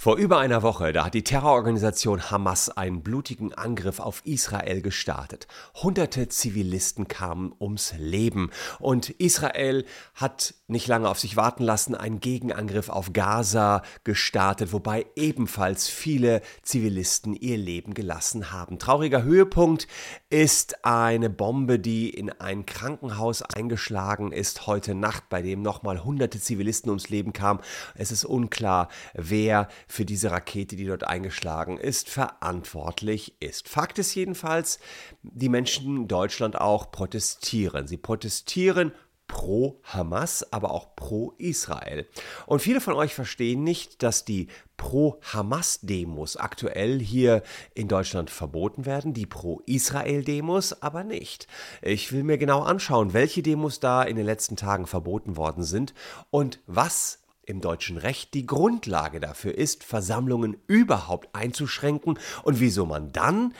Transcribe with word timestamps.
Vor 0.00 0.16
über 0.16 0.38
einer 0.38 0.62
Woche, 0.62 0.92
da 0.92 1.06
hat 1.06 1.14
die 1.14 1.24
Terrororganisation 1.24 2.30
Hamas 2.30 2.68
einen 2.70 3.02
blutigen 3.02 3.52
Angriff 3.52 3.98
auf 3.98 4.22
Israel 4.24 4.80
gestartet. 4.80 5.48
Hunderte 5.74 6.28
Zivilisten 6.28 7.08
kamen 7.08 7.52
ums 7.58 7.94
Leben 7.98 8.52
und 8.78 9.10
Israel 9.10 9.84
hat 10.14 10.54
nicht 10.68 10.86
lange 10.86 11.08
auf 11.08 11.18
sich 11.18 11.36
warten 11.36 11.64
lassen, 11.64 11.96
einen 11.96 12.20
Gegenangriff 12.20 12.90
auf 12.90 13.12
Gaza 13.12 13.82
gestartet, 14.04 14.72
wobei 14.72 15.06
ebenfalls 15.16 15.88
viele 15.88 16.42
Zivilisten 16.62 17.34
ihr 17.34 17.56
Leben 17.56 17.92
gelassen 17.92 18.52
haben. 18.52 18.78
Trauriger 18.78 19.24
Höhepunkt 19.24 19.88
ist 20.30 20.84
eine 20.84 21.28
Bombe, 21.28 21.80
die 21.80 22.08
in 22.08 22.30
ein 22.30 22.66
Krankenhaus 22.66 23.42
eingeschlagen 23.42 24.30
ist 24.30 24.68
heute 24.68 24.94
Nacht, 24.94 25.28
bei 25.28 25.42
dem 25.42 25.60
nochmal 25.62 26.04
hunderte 26.04 26.40
Zivilisten 26.40 26.88
ums 26.90 27.08
Leben 27.08 27.32
kamen. 27.32 27.58
Es 27.96 28.12
ist 28.12 28.24
unklar, 28.24 28.90
wer 29.14 29.66
für 29.88 30.04
diese 30.04 30.30
Rakete, 30.30 30.76
die 30.76 30.84
dort 30.84 31.04
eingeschlagen 31.04 31.78
ist, 31.78 32.08
verantwortlich 32.08 33.34
ist. 33.40 33.68
Fakt 33.68 33.98
ist 33.98 34.14
jedenfalls, 34.14 34.78
die 35.22 35.48
Menschen 35.48 35.96
in 35.96 36.08
Deutschland 36.08 36.60
auch 36.60 36.90
protestieren. 36.92 37.88
Sie 37.88 37.96
protestieren 37.96 38.92
pro 39.28 39.80
Hamas, 39.84 40.52
aber 40.52 40.72
auch 40.72 40.96
pro 40.96 41.34
Israel. 41.38 42.08
Und 42.46 42.60
viele 42.60 42.80
von 42.80 42.94
euch 42.94 43.14
verstehen 43.14 43.62
nicht, 43.62 44.02
dass 44.02 44.24
die 44.24 44.48
Pro-Hamas-Demos 44.78 46.36
aktuell 46.36 46.98
hier 46.98 47.42
in 47.74 47.88
Deutschland 47.88 48.30
verboten 48.30 48.86
werden, 48.86 49.12
die 49.12 49.26
Pro-Israel-Demos 49.26 50.82
aber 50.82 51.04
nicht. 51.04 51.46
Ich 51.82 52.12
will 52.12 52.22
mir 52.22 52.38
genau 52.38 52.62
anschauen, 52.62 53.12
welche 53.12 53.42
Demos 53.42 53.80
da 53.80 54.02
in 54.02 54.16
den 54.16 54.24
letzten 54.26 54.56
Tagen 54.56 54.86
verboten 54.86 55.36
worden 55.36 55.62
sind 55.62 55.94
und 56.30 56.60
was 56.66 57.18
im 57.48 57.60
deutschen 57.60 57.96
Recht 57.96 58.34
die 58.34 58.46
Grundlage 58.46 59.20
dafür 59.20 59.56
ist, 59.56 59.82
Versammlungen 59.82 60.56
überhaupt 60.66 61.34
einzuschränken 61.34 62.18
und 62.42 62.60
wieso 62.60 62.86
man 62.86 63.12
dann 63.12 63.54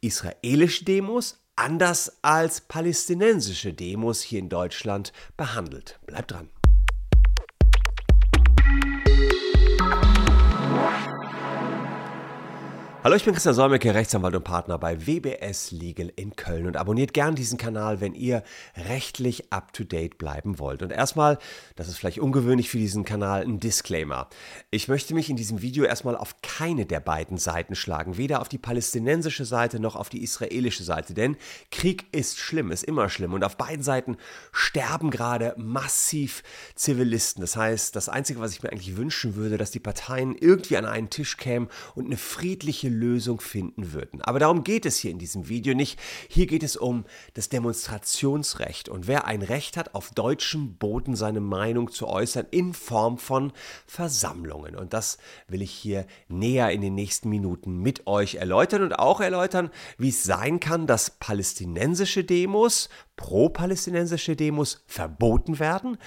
israelische 0.00 0.84
Demos 0.84 1.38
anders 1.56 2.18
als 2.22 2.62
palästinensische 2.62 3.72
Demos 3.72 4.22
hier 4.22 4.40
in 4.40 4.48
Deutschland 4.48 5.12
behandelt. 5.36 6.00
Bleibt 6.06 6.32
dran. 6.32 6.48
Hallo, 13.02 13.16
ich 13.16 13.24
bin 13.24 13.32
Christian 13.32 13.54
Solmecke, 13.54 13.94
Rechtsanwalt 13.94 14.34
und 14.34 14.44
Partner 14.44 14.76
bei 14.76 15.06
WBS 15.06 15.70
Legal 15.70 16.12
in 16.16 16.36
Köln 16.36 16.66
und 16.66 16.76
abonniert 16.76 17.14
gern 17.14 17.34
diesen 17.34 17.56
Kanal, 17.56 18.02
wenn 18.02 18.12
ihr 18.12 18.42
rechtlich 18.76 19.50
up-to-date 19.50 20.18
bleiben 20.18 20.58
wollt. 20.58 20.82
Und 20.82 20.92
erstmal, 20.92 21.38
das 21.76 21.88
ist 21.88 21.96
vielleicht 21.96 22.18
ungewöhnlich 22.18 22.68
für 22.68 22.76
diesen 22.76 23.06
Kanal, 23.06 23.40
ein 23.40 23.58
Disclaimer. 23.58 24.28
Ich 24.70 24.88
möchte 24.88 25.14
mich 25.14 25.30
in 25.30 25.36
diesem 25.36 25.62
Video 25.62 25.84
erstmal 25.84 26.14
auf 26.14 26.42
keine 26.42 26.84
der 26.84 27.00
beiden 27.00 27.38
Seiten 27.38 27.74
schlagen, 27.74 28.18
weder 28.18 28.42
auf 28.42 28.50
die 28.50 28.58
palästinensische 28.58 29.46
Seite 29.46 29.80
noch 29.80 29.96
auf 29.96 30.10
die 30.10 30.22
israelische 30.22 30.84
Seite, 30.84 31.14
denn 31.14 31.38
Krieg 31.70 32.04
ist 32.12 32.38
schlimm, 32.38 32.70
ist 32.70 32.84
immer 32.84 33.08
schlimm 33.08 33.32
und 33.32 33.44
auf 33.44 33.56
beiden 33.56 33.82
Seiten 33.82 34.18
sterben 34.52 35.10
gerade 35.10 35.54
massiv 35.56 36.42
Zivilisten. 36.74 37.40
Das 37.40 37.56
heißt, 37.56 37.96
das 37.96 38.10
Einzige, 38.10 38.40
was 38.40 38.52
ich 38.52 38.62
mir 38.62 38.70
eigentlich 38.70 38.98
wünschen 38.98 39.36
würde, 39.36 39.56
dass 39.56 39.70
die 39.70 39.80
Parteien 39.80 40.36
irgendwie 40.38 40.76
an 40.76 40.84
einen 40.84 41.08
Tisch 41.08 41.38
kämen 41.38 41.70
und 41.94 42.04
eine 42.04 42.18
friedliche 42.18 42.89
Lösung 42.90 43.40
finden 43.40 43.92
würden. 43.92 44.20
Aber 44.22 44.38
darum 44.38 44.64
geht 44.64 44.86
es 44.86 44.98
hier 44.98 45.10
in 45.10 45.18
diesem 45.18 45.48
Video 45.48 45.74
nicht. 45.74 45.98
Hier 46.28 46.46
geht 46.46 46.62
es 46.62 46.76
um 46.76 47.04
das 47.34 47.48
Demonstrationsrecht 47.48 48.88
und 48.88 49.06
wer 49.06 49.26
ein 49.26 49.42
Recht 49.42 49.76
hat, 49.76 49.94
auf 49.94 50.10
deutschem 50.10 50.74
Boden 50.76 51.16
seine 51.16 51.40
Meinung 51.40 51.90
zu 51.90 52.06
äußern 52.06 52.46
in 52.50 52.74
Form 52.74 53.18
von 53.18 53.52
Versammlungen. 53.86 54.76
Und 54.76 54.92
das 54.92 55.18
will 55.48 55.62
ich 55.62 55.72
hier 55.72 56.06
näher 56.28 56.70
in 56.70 56.80
den 56.80 56.94
nächsten 56.94 57.28
Minuten 57.30 57.78
mit 57.78 58.06
euch 58.06 58.34
erläutern 58.34 58.82
und 58.82 58.98
auch 58.98 59.20
erläutern, 59.20 59.70
wie 59.98 60.10
es 60.10 60.24
sein 60.24 60.60
kann, 60.60 60.86
dass 60.86 61.10
palästinensische 61.10 62.24
Demos, 62.24 62.88
pro-palästinensische 63.16 64.36
Demos 64.36 64.82
verboten 64.86 65.58
werden, 65.58 65.98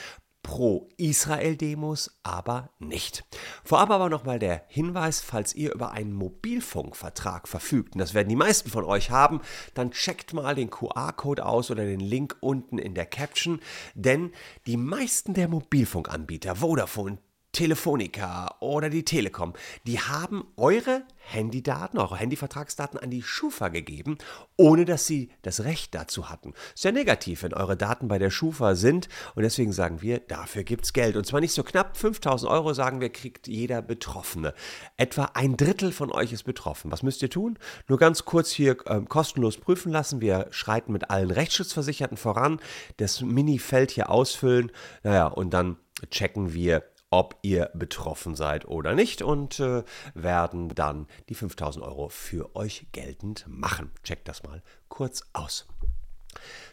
Pro-Israel-Demos 0.43 2.19
aber 2.21 2.69
nicht. 2.77 3.23
Vorab 3.63 3.89
aber 3.89 4.09
nochmal 4.09 4.39
der 4.39 4.63
Hinweis, 4.67 5.21
falls 5.21 5.55
ihr 5.55 5.73
über 5.73 5.91
einen 5.91 6.13
Mobilfunkvertrag 6.13 7.47
verfügt, 7.47 7.95
und 7.95 7.99
das 7.99 8.13
werden 8.13 8.29
die 8.29 8.35
meisten 8.35 8.69
von 8.69 8.83
euch 8.83 9.09
haben, 9.09 9.41
dann 9.73 9.91
checkt 9.91 10.33
mal 10.33 10.53
den 10.53 10.69
QR-Code 10.69 11.45
aus 11.45 11.71
oder 11.71 11.85
den 11.85 12.01
Link 12.01 12.35
unten 12.41 12.77
in 12.77 12.93
der 12.93 13.05
Caption, 13.05 13.61
denn 13.95 14.31
die 14.67 14.77
meisten 14.77 15.33
der 15.33 15.47
Mobilfunkanbieter, 15.47 16.57
Vodafone, 16.57 17.17
Telefonica 17.53 18.55
oder 18.59 18.89
die 18.89 19.05
Telekom, 19.05 19.53
die 19.85 19.99
haben 19.99 20.43
eure 20.57 21.03
Handydaten, 21.19 21.99
eure 21.99 22.17
Handyvertragsdaten 22.17 22.99
an 22.99 23.11
die 23.11 23.21
Schufa 23.21 23.69
gegeben, 23.69 24.17
ohne 24.57 24.85
dass 24.85 25.05
sie 25.05 25.29
das 25.43 25.63
Recht 25.63 25.93
dazu 25.95 26.29
hatten. 26.29 26.53
Ist 26.73 26.83
ja 26.83 26.91
negativ, 26.91 27.43
wenn 27.43 27.53
eure 27.53 27.77
Daten 27.77 28.07
bei 28.07 28.17
der 28.17 28.31
Schufa 28.31 28.73
sind 28.73 29.07
und 29.35 29.43
deswegen 29.43 29.71
sagen 29.71 30.01
wir, 30.01 30.19
dafür 30.19 30.63
gibt 30.63 30.85
es 30.85 30.93
Geld. 30.93 31.15
Und 31.15 31.25
zwar 31.25 31.41
nicht 31.41 31.53
so 31.53 31.63
knapp, 31.63 31.95
5000 31.95 32.51
Euro 32.51 32.73
sagen 32.73 32.99
wir, 32.99 33.09
kriegt 33.09 33.47
jeder 33.47 33.83
Betroffene. 33.83 34.55
Etwa 34.97 35.31
ein 35.35 35.55
Drittel 35.55 35.91
von 35.91 36.11
euch 36.11 36.33
ist 36.33 36.43
betroffen. 36.43 36.91
Was 36.91 37.03
müsst 37.03 37.21
ihr 37.21 37.29
tun? 37.29 37.59
Nur 37.87 37.99
ganz 37.99 38.25
kurz 38.25 38.51
hier 38.51 38.77
äh, 38.87 39.01
kostenlos 39.01 39.57
prüfen 39.57 39.91
lassen. 39.91 40.21
Wir 40.21 40.47
schreiten 40.49 40.91
mit 40.91 41.11
allen 41.11 41.29
Rechtsschutzversicherten 41.29 42.17
voran, 42.17 42.59
das 42.97 43.21
Mini-Feld 43.21 43.91
hier 43.91 44.09
ausfüllen, 44.09 44.71
naja, 45.03 45.27
und 45.27 45.53
dann 45.53 45.77
checken 46.09 46.53
wir, 46.53 46.83
ob 47.13 47.37
ihr 47.43 47.69
betroffen 47.75 48.33
seid 48.33 48.67
oder 48.67 48.95
nicht 48.95 49.21
und 49.21 49.59
äh, 49.59 49.83
werden 50.15 50.69
dann 50.69 51.05
die 51.29 51.35
5000 51.35 51.85
Euro 51.85 52.09
für 52.09 52.55
euch 52.55 52.87
geltend 52.91 53.45
machen. 53.47 53.91
Checkt 54.03 54.27
das 54.27 54.41
mal 54.41 54.63
kurz 54.89 55.21
aus. 55.31 55.67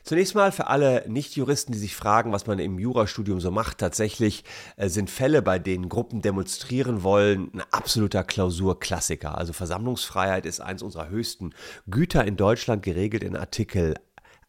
Zunächst 0.02 0.34
mal 0.34 0.50
für 0.50 0.68
alle 0.68 1.04
Nichtjuristen, 1.06 1.74
die 1.74 1.78
sich 1.78 1.94
fragen, 1.94 2.32
was 2.32 2.46
man 2.46 2.58
im 2.58 2.78
Jurastudium 2.78 3.38
so 3.38 3.50
macht. 3.50 3.76
Tatsächlich 3.76 4.44
äh, 4.78 4.88
sind 4.88 5.10
Fälle, 5.10 5.42
bei 5.42 5.58
denen 5.58 5.90
Gruppen 5.90 6.22
demonstrieren 6.22 7.02
wollen, 7.02 7.50
ein 7.52 7.62
absoluter 7.70 8.24
Klausurklassiker. 8.24 9.36
Also 9.36 9.52
Versammlungsfreiheit 9.52 10.46
ist 10.46 10.60
eines 10.60 10.82
unserer 10.82 11.10
höchsten 11.10 11.52
Güter 11.86 12.24
in 12.24 12.38
Deutschland, 12.38 12.82
geregelt 12.82 13.22
in 13.22 13.36
Artikel 13.36 13.94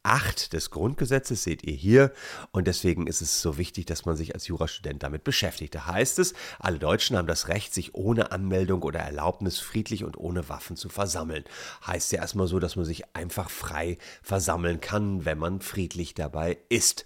8 0.04 0.54
des 0.54 0.72
Grundgesetzes, 0.72 1.44
seht 1.44 1.64
ihr 1.64 1.74
hier. 1.74 2.12
Und 2.52 2.68
deswegen 2.68 3.08
ist 3.08 3.22
es 3.22 3.42
so 3.42 3.58
wichtig, 3.58 3.86
dass 3.86 4.06
man 4.06 4.16
sich 4.16 4.34
als 4.34 4.48
Jurastudent 4.48 5.04
damit 5.04 5.24
beschäftigt. 5.24 5.76
Da 5.76 5.86
heißt 5.88 6.20
es, 6.20 6.34
alle 6.60 6.80
Deutschen 6.80 7.18
haben 7.18 7.28
das 7.28 7.48
Recht, 7.48 7.74
sich 7.74 7.94
ohne 7.94 8.32
Anmeldung 8.32 8.82
oder 8.82 9.00
Erlaubnis 9.00 9.60
friedlich 9.60 10.04
und 10.04 10.18
ohne 10.18 10.50
Waffen 10.50 10.76
zu 10.76 10.90
versammeln. 10.90 11.44
Heißt 11.86 12.12
ja 12.12 12.22
erstmal 12.22 12.48
so, 12.48 12.60
dass 12.60 12.76
man 12.76 12.86
sich 12.86 13.16
einfach 13.16 13.50
frei 13.50 13.98
versammeln 14.22 14.82
kann, 14.82 15.26
wenn 15.26 15.38
man 15.38 15.62
friedlich 15.62 16.14
dabei 16.14 16.58
ist. 16.70 17.06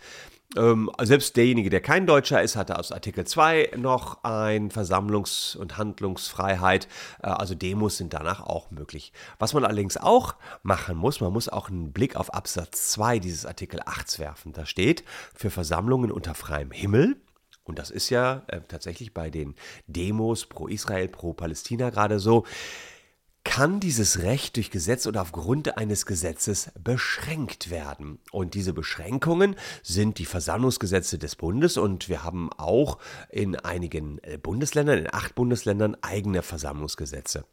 Ähm, 0.58 0.90
selbst 1.02 1.36
derjenige, 1.36 1.70
der 1.70 1.82
kein 1.82 2.06
Deutscher 2.06 2.42
ist, 2.42 2.56
hatte 2.56 2.78
aus 2.80 2.92
Artikel 2.92 3.26
2 3.26 3.72
noch 3.78 4.24
ein 4.24 4.70
Versammlungs- 4.70 5.58
und 5.58 5.78
Handlungsfreiheit. 5.78 6.88
Äh, 7.22 7.28
also 7.28 7.56
Demos 7.56 7.98
sind 7.98 8.14
danach 8.14 8.42
auch 8.42 8.72
möglich. 8.72 9.12
Was 9.40 9.54
man 9.54 9.66
allerdings 9.66 9.98
auch 9.98 10.36
machen 10.64 10.98
muss, 10.98 11.20
man 11.20 11.34
muss 11.34 11.50
auch 11.50 11.70
einen 11.70 11.92
Blick 11.92 12.16
auf 12.16 12.34
Absatz 12.34 12.92
2 12.92 13.20
dieses 13.20 13.46
Artikel 13.46 13.82
8 13.86 14.20
werfen. 14.20 14.54
Da 14.54 14.66
steht, 14.66 15.04
für 15.34 15.50
Versammlungen 15.50 16.12
unter 16.12 16.36
freiem 16.36 16.72
Himmel 16.72 17.18
und 17.66 17.80
das 17.80 17.90
ist 17.90 18.10
ja 18.10 18.44
äh, 18.48 18.62
tatsächlich 18.68 19.14
bei 19.14 19.30
den 19.30 19.56
Demos 19.88 20.46
pro 20.46 20.68
Israel, 20.68 21.08
pro 21.08 21.34
Palästina 21.34 21.90
gerade 21.90 22.20
so 22.20 22.46
kann 23.46 23.80
dieses 23.80 24.24
Recht 24.24 24.58
durch 24.58 24.72
Gesetz 24.72 25.08
oder 25.08 25.22
aufgrund 25.22 25.78
eines 25.78 26.06
Gesetzes 26.06 26.72
beschränkt 26.84 27.70
werden. 27.70 28.20
Und 28.34 28.54
diese 28.54 28.74
Beschränkungen 28.74 29.56
sind 29.82 30.20
die 30.20 30.26
Versammlungsgesetze 30.26 31.18
des 31.18 31.38
Bundes 31.38 31.78
und 31.78 32.10
wir 32.10 32.26
haben 32.26 32.52
auch 32.52 32.98
in 33.30 33.56
einigen 33.56 34.18
äh, 34.24 34.38
Bundesländern, 34.38 35.00
in 35.00 35.14
acht 35.14 35.36
Bundesländern 35.36 35.96
eigene 36.02 36.42
Versammlungsgesetze. 36.42 37.46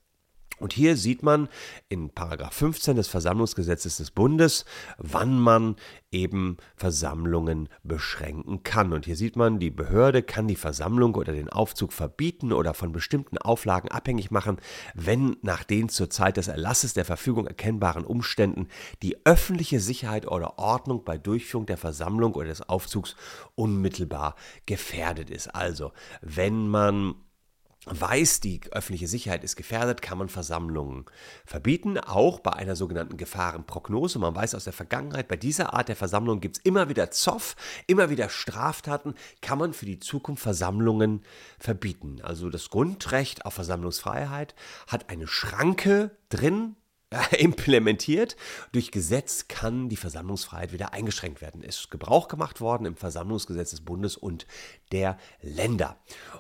Und 0.59 0.73
hier 0.73 0.97
sieht 0.97 1.23
man 1.23 1.49
in 1.89 2.11
Paragraph 2.11 2.55
15 2.55 2.97
des 2.97 3.09
Versammlungsgesetzes 3.09 3.97
des 3.97 4.11
Bundes, 4.11 4.65
wann 4.99 5.39
man 5.39 5.77
eben 6.11 6.59
Versammlungen 6.77 7.69
beschränken 7.83 8.63
kann. 8.63 8.93
Und 8.93 9.07
hier 9.07 9.17
sieht 9.17 9.35
man, 9.35 9.59
die 9.59 9.71
Behörde 9.71 10.23
kann 10.23 10.47
die 10.47 10.57
Versammlung 10.57 11.15
oder 11.15 11.33
den 11.33 11.49
Aufzug 11.49 11.93
verbieten 11.93 12.53
oder 12.53 12.75
von 12.75 12.93
bestimmten 12.93 13.39
Auflagen 13.39 13.91
abhängig 13.91 14.31
machen, 14.31 14.59
wenn 14.95 15.37
nach 15.43 15.65
den 15.65 15.89
zur 15.89 16.11
Zeit 16.11 16.37
des 16.37 16.49
Erlasses 16.49 16.95
der 16.95 17.05
Verfügung 17.05 17.47
erkennbaren 17.47 18.05
Umständen 18.05 18.69
die 19.03 19.17
öffentliche 19.25 19.81
Sicherheit 19.81 20.27
oder 20.29 20.59
Ordnung 20.59 21.05
bei 21.05 21.19
Durchführung 21.19 21.67
der 21.67 21.79
Versammlung 21.79 22.35
oder 22.35 22.49
des 22.49 22.69
Aufzugs 22.69 23.17
unmittelbar 23.55 24.37
gefährdet 24.67 25.31
ist. 25.31 25.49
Also, 25.49 25.93
wenn 26.21 26.69
man 26.69 27.15
weiß, 27.87 28.41
die 28.41 28.61
öffentliche 28.71 29.09
Sicherheit 29.09 29.43
ist 29.43 29.57
gefährdet, 29.57 30.03
kann 30.03 30.19
man 30.19 30.29
Versammlungen 30.29 31.07
verbieten, 31.45 31.99
auch 31.99 32.41
bei 32.41 32.53
einer 32.53 32.77
sogenannten 32.77 33.17
Gefahrenprognose. 33.17 34.19
Man 34.19 34.35
weiß 34.35 34.55
aus 34.55 34.65
der 34.65 34.73
Vergangenheit, 34.73 35.29
bei 35.29 35.37
dieser 35.37 35.75
Art 35.75 35.89
der 35.89 35.97
Versammlung 35.97 36.41
gibt 36.41 36.59
es 36.59 36.65
immer 36.65 36.89
wieder 36.89 37.11
Zoff, 37.11 37.57
immer 37.87 38.11
wieder 38.11 38.29
Straftaten, 38.29 39.15
kann 39.41 39.59
man 39.59 39.73
für 39.73 39.87
die 39.87 39.99
Zukunft 39.99 40.43
Versammlungen 40.43 41.23
verbieten. 41.59 42.21
Also 42.23 42.51
das 42.51 42.71
Grundrecht 42.71 43.45
auf 43.45 43.55
Versammlungsfreiheit 43.55 44.55
hat 44.87 45.11
eine 45.11 45.27
Schranke 45.27 46.13
drin, 46.29 46.77
implementiert. 47.39 48.37
Durch 48.73 48.91
Gesetz 48.91 49.49
kann 49.49 49.89
die 49.89 49.97
Versammlungsfreiheit 49.97 50.73
wieder 50.73 50.93
eingeschränkt 50.93 51.41
werden. 51.41 51.63
Es 51.63 51.81
ist 51.81 51.91
Gebrauch 51.91 52.29
gemacht 52.29 52.61
worden 52.61 52.87
im 52.87 52.97
Versammlungsgesetz 52.97 53.71
des 53.71 53.83
Bundes 53.83 54.17
und 54.17 54.47
der 54.93 55.19
Länder. 55.41 55.97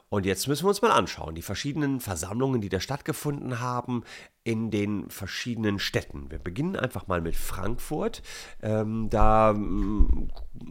Und 0.08 0.26
jetzt 0.26 0.48
müssen 0.48 0.64
wir 0.64 0.68
uns 0.68 0.82
mal 0.82 0.90
anschauen, 0.90 1.34
die 1.34 1.42
verschiedenen 1.42 2.00
Versammlungen, 2.00 2.60
die 2.60 2.68
da 2.68 2.80
stattgefunden 2.80 3.60
haben 3.60 4.04
in 4.44 4.70
den 4.70 5.08
verschiedenen 5.08 5.78
Städten. 5.78 6.30
Wir 6.30 6.38
beginnen 6.38 6.76
einfach 6.76 7.06
mal 7.06 7.20
mit 7.20 7.36
Frankfurt. 7.36 8.22
Ähm, 8.60 9.08
da 9.08 9.52
mm, 9.52 10.28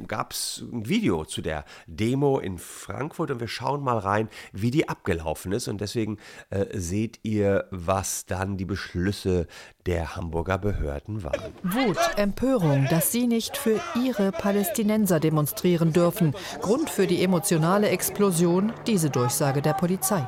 gab 0.08 0.34
es 0.34 0.64
ein 0.72 0.88
Video 0.90 1.24
zu 1.24 1.42
der 1.42 1.64
Demo 1.88 2.40
in 2.40 2.58
Frankfurt 2.58 3.32
und 3.32 3.40
wir 3.40 3.48
schauen 3.48 3.82
mal 3.82 3.98
rein, 3.98 4.30
wie 4.52 4.72
die 4.72 4.90
abgelaufen 4.90 5.54
ist. 5.54 5.70
Und 5.70 5.80
deswegen 5.80 6.18
äh, 6.50 6.66
seht 6.78 7.20
ihr, 7.24 7.66
was 7.72 8.26
dann 8.26 8.58
die 8.58 8.66
Beschlüsse 8.66 9.48
der 9.86 10.16
Hamburger 10.16 10.58
Behörden 10.58 11.24
waren. 11.24 11.54
Wut, 11.64 11.98
Empörung, 12.18 12.88
dass 12.90 13.12
sie 13.12 13.26
nicht 13.26 13.56
für 13.56 13.80
ihre 13.96 14.32
Palästinenser 14.32 15.20
demonstrieren 15.20 15.94
dürfen. 15.94 16.36
Grund 16.62 16.90
für 16.90 17.08
die 17.08 17.24
emotionale 17.24 17.90
Explosion, 17.90 18.74
diese 18.86 19.10
Durchsage 19.10 19.62
der 19.62 19.74
Polizei. 19.74 20.28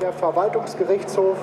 Der 0.00 0.12
Verwaltungsgerichtshof 0.12 1.38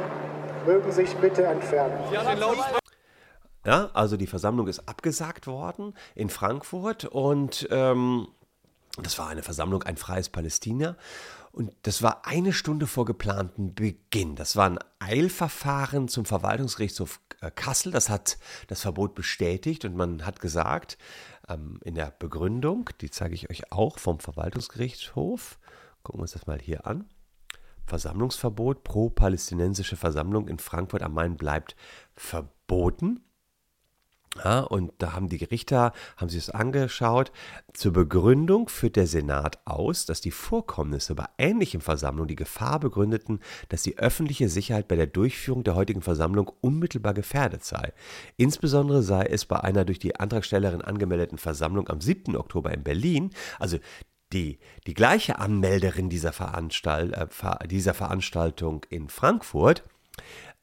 mögen 0.67 0.93
sich 0.93 1.15
bitte 1.17 1.45
entfernen. 1.45 1.99
Ja, 3.65 3.91
also 3.95 4.17
die 4.17 4.29
Versammlung 4.29 4.69
ist 4.69 4.89
abgesagt 4.89 5.47
worden 5.47 5.95
in 6.15 6.31
Frankfurt 6.31 7.05
und 7.05 7.69
ähm, 7.71 8.29
das 9.03 9.19
war 9.19 9.29
eine 9.29 9.43
Versammlung, 9.43 9.83
ein 9.83 9.97
freies 9.97 10.29
Palästina. 10.29 10.97
Und 11.57 11.73
das 11.85 12.03
war 12.03 12.27
eine 12.27 12.53
Stunde 12.53 12.87
vor 12.87 13.07
geplantem 13.07 13.75
Beginn. 13.75 14.37
Das 14.37 14.57
war 14.57 14.69
ein 14.69 14.79
Eilverfahren 14.99 16.07
zum 16.07 16.27
Verwaltungsgerichtshof 16.27 17.19
äh, 17.41 17.51
Kassel. 17.51 17.93
Das 17.93 18.11
hat 18.11 18.37
das 18.67 18.83
Verbot 18.83 19.15
bestätigt 19.15 19.87
und 19.87 19.97
man 19.97 20.27
hat 20.27 20.41
gesagt, 20.41 20.99
ähm, 21.49 21.81
in 21.83 21.95
der 21.95 22.11
Begründung, 22.11 22.91
die 23.01 23.09
zeige 23.09 23.35
ich 23.35 23.49
euch 23.49 23.73
auch 23.73 23.99
vom 23.99 24.21
Verwaltungsgerichtshof, 24.21 25.59
gucken 26.03 26.19
wir 26.19 26.25
uns 26.25 26.33
das 26.33 26.47
mal 26.47 26.61
hier 26.61 26.87
an. 26.87 27.09
Versammlungsverbot 27.87 28.85
pro 28.85 29.09
palästinensische 29.09 29.97
Versammlung 29.97 30.49
in 30.49 30.59
Frankfurt 30.59 31.03
am 31.03 31.15
Main 31.15 31.39
bleibt 31.39 31.75
verboten. 32.15 33.25
Ja, 34.45 34.61
und 34.61 34.93
da 34.99 35.13
haben 35.13 35.29
die 35.29 35.39
Gerichter, 35.39 35.93
haben 36.17 36.29
sich 36.29 36.47
das 36.47 36.55
angeschaut. 36.55 37.33
Zur 37.73 37.93
Begründung 37.93 38.69
führt 38.69 38.97
der 38.97 39.07
Senat 39.07 39.59
aus, 39.65 40.07
dass 40.07 40.21
die 40.21 40.31
Vorkommnisse 40.31 41.15
bei 41.15 41.27
ähnlichen 41.39 41.81
Versammlungen 41.81 42.29
die 42.29 42.37
Gefahr 42.37 42.81
begründeten, 42.81 43.41
dass 43.69 43.83
die 43.83 43.99
öffentliche 43.99 44.49
Sicherheit 44.49 44.89
bei 44.89 44.97
der 44.97 45.07
Durchführung 45.07 45.65
der 45.65 45.75
heutigen 45.75 46.03
Versammlung 46.03 46.51
unmittelbar 46.61 47.15
gefährdet 47.15 47.65
sei. 47.65 47.93
Insbesondere 48.37 49.03
sei 49.03 49.25
es 49.25 49.47
bei 49.47 49.61
einer 49.61 49.85
durch 49.85 49.99
die 49.99 50.17
Antragstellerin 50.17 50.83
angemeldeten 50.83 51.39
Versammlung 51.39 51.89
am 51.89 52.01
7. 52.01 52.37
Oktober 52.37 52.73
in 52.73 52.83
Berlin, 52.83 53.31
also 53.59 53.79
die, 54.33 54.59
die 54.87 54.95
gleiche 54.95 55.39
Anmelderin 55.39 56.09
dieser, 56.09 56.33
Veranstalt, 56.33 57.15
äh, 57.15 57.69
dieser 57.69 57.95
Veranstaltung 57.95 58.85
in 58.91 59.09
Frankfurt, 59.09 59.85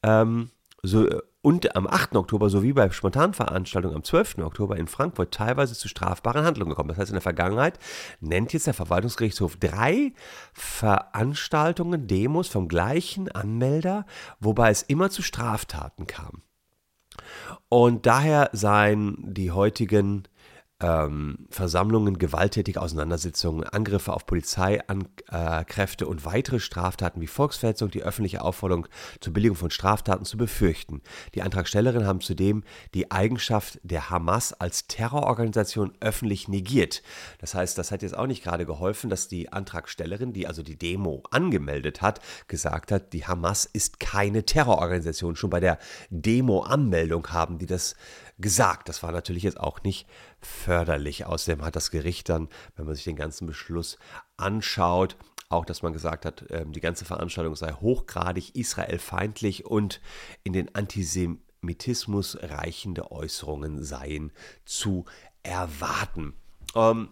ähm, 0.02 0.50
so, 0.82 1.08
und 1.44 1.76
am 1.76 1.86
8. 1.86 2.16
Oktober 2.16 2.48
sowie 2.48 2.72
bei 2.72 2.90
Spontanveranstaltungen 2.90 3.94
am 3.94 4.02
12. 4.02 4.38
Oktober 4.38 4.78
in 4.78 4.86
Frankfurt 4.86 5.34
teilweise 5.34 5.74
zu 5.74 5.88
strafbaren 5.88 6.42
Handlungen 6.42 6.70
gekommen. 6.70 6.88
Das 6.88 6.96
heißt, 6.96 7.10
in 7.10 7.16
der 7.16 7.20
Vergangenheit 7.20 7.78
nennt 8.20 8.54
jetzt 8.54 8.66
der 8.66 8.72
Verwaltungsgerichtshof 8.72 9.56
drei 9.56 10.14
Veranstaltungen, 10.54 12.06
Demos 12.06 12.48
vom 12.48 12.66
gleichen 12.66 13.30
Anmelder, 13.30 14.06
wobei 14.40 14.70
es 14.70 14.80
immer 14.84 15.10
zu 15.10 15.20
Straftaten 15.20 16.06
kam. 16.06 16.40
Und 17.68 18.06
daher 18.06 18.48
seien 18.54 19.18
die 19.20 19.50
heutigen 19.50 20.26
ähm, 20.80 21.46
Versammlungen, 21.50 22.18
gewalttätige 22.18 22.80
Auseinandersetzungen, 22.80 23.64
Angriffe 23.64 24.12
auf 24.12 24.26
Polizeikräfte 24.26 26.06
und 26.06 26.24
weitere 26.24 26.58
Straftaten 26.58 27.20
wie 27.20 27.26
Volksverhetzung, 27.26 27.90
die 27.90 28.02
öffentliche 28.02 28.42
Aufforderung 28.42 28.88
zur 29.20 29.32
Billigung 29.32 29.56
von 29.56 29.70
Straftaten 29.70 30.24
zu 30.24 30.36
befürchten. 30.36 31.00
Die 31.34 31.42
Antragstellerinnen 31.42 32.06
haben 32.06 32.20
zudem 32.20 32.64
die 32.92 33.10
Eigenschaft 33.10 33.78
der 33.82 34.10
Hamas 34.10 34.52
als 34.52 34.88
Terrororganisation 34.88 35.92
öffentlich 36.00 36.48
negiert. 36.48 37.02
Das 37.38 37.54
heißt, 37.54 37.78
das 37.78 37.92
hat 37.92 38.02
jetzt 38.02 38.16
auch 38.16 38.26
nicht 38.26 38.42
gerade 38.42 38.66
geholfen, 38.66 39.10
dass 39.10 39.28
die 39.28 39.52
Antragstellerin, 39.52 40.32
die 40.32 40.46
also 40.46 40.62
die 40.62 40.76
Demo 40.76 41.22
angemeldet 41.30 42.02
hat, 42.02 42.20
gesagt 42.48 42.90
hat, 42.90 43.12
die 43.12 43.26
Hamas 43.26 43.64
ist 43.64 44.00
keine 44.00 44.44
Terrororganisation. 44.44 45.36
Schon 45.36 45.50
bei 45.50 45.60
der 45.60 45.78
Demo-Anmeldung 46.10 47.28
haben 47.28 47.58
die 47.58 47.66
das 47.66 47.94
gesagt. 48.38 48.88
Das 48.88 49.02
war 49.02 49.12
natürlich 49.12 49.42
jetzt 49.42 49.60
auch 49.60 49.82
nicht 49.82 50.06
förderlich. 50.40 51.26
Außerdem 51.26 51.64
hat 51.64 51.76
das 51.76 51.90
Gericht 51.90 52.28
dann, 52.28 52.48
wenn 52.76 52.86
man 52.86 52.94
sich 52.94 53.04
den 53.04 53.16
ganzen 53.16 53.46
Beschluss 53.46 53.98
anschaut, 54.36 55.16
auch, 55.48 55.64
dass 55.64 55.82
man 55.82 55.92
gesagt 55.92 56.24
hat, 56.24 56.44
ähm, 56.50 56.72
die 56.72 56.80
ganze 56.80 57.04
Veranstaltung 57.04 57.54
sei 57.54 57.72
hochgradig 57.72 58.56
israelfeindlich 58.56 59.66
und 59.66 60.00
in 60.42 60.52
den 60.52 60.74
Antisemitismus 60.74 62.38
reichende 62.42 63.12
Äußerungen 63.12 63.82
seien 63.82 64.32
zu 64.64 65.04
erwarten. 65.42 66.34
Ähm, 66.74 67.10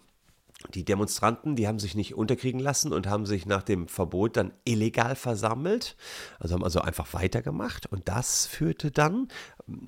die 0.75 0.85
Demonstranten, 0.85 1.57
die 1.57 1.67
haben 1.67 1.79
sich 1.79 1.95
nicht 1.95 2.15
unterkriegen 2.15 2.61
lassen 2.61 2.93
und 2.93 3.07
haben 3.07 3.27
sich 3.27 3.47
nach 3.47 3.63
dem 3.63 3.89
Verbot 3.89 4.37
dann 4.37 4.53
illegal 4.65 5.17
versammelt, 5.17 5.97
also 6.39 6.55
haben 6.55 6.65
also 6.65 6.81
einfach 6.81 7.13
weitergemacht 7.15 7.87
und 7.87 8.09
das 8.09 8.47
führte 8.47 8.91
dann, 8.91 9.29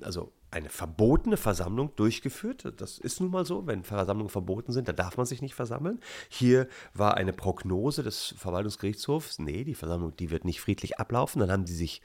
also 0.01 0.33
eine 0.55 0.69
verbotene 0.69 1.37
Versammlung 1.37 1.95
durchgeführt. 1.95 2.73
Das 2.77 2.97
ist 2.97 3.19
nun 3.19 3.29
mal 3.29 3.45
so, 3.45 3.67
wenn 3.67 3.83
Versammlungen 3.83 4.29
verboten 4.29 4.71
sind, 4.71 4.87
dann 4.87 4.95
darf 4.95 5.17
man 5.17 5.25
sich 5.25 5.41
nicht 5.41 5.53
versammeln. 5.53 5.99
Hier 6.29 6.67
war 6.93 7.15
eine 7.15 7.33
Prognose 7.33 8.03
des 8.03 8.33
Verwaltungsgerichtshofs, 8.37 9.39
nee, 9.39 9.65
die 9.65 9.75
Versammlung, 9.75 10.15
die 10.15 10.31
wird 10.31 10.45
nicht 10.45 10.61
friedlich 10.61 10.97
ablaufen. 10.97 11.41
Dann 11.41 11.51
haben 11.51 11.65
die 11.65 11.73
sich 11.73 12.01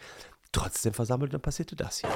trotzdem 0.52 0.92
versammelt 0.92 1.28
und 1.30 1.34
dann 1.34 1.42
passierte 1.42 1.76
das 1.76 1.98
hier. 1.98 2.10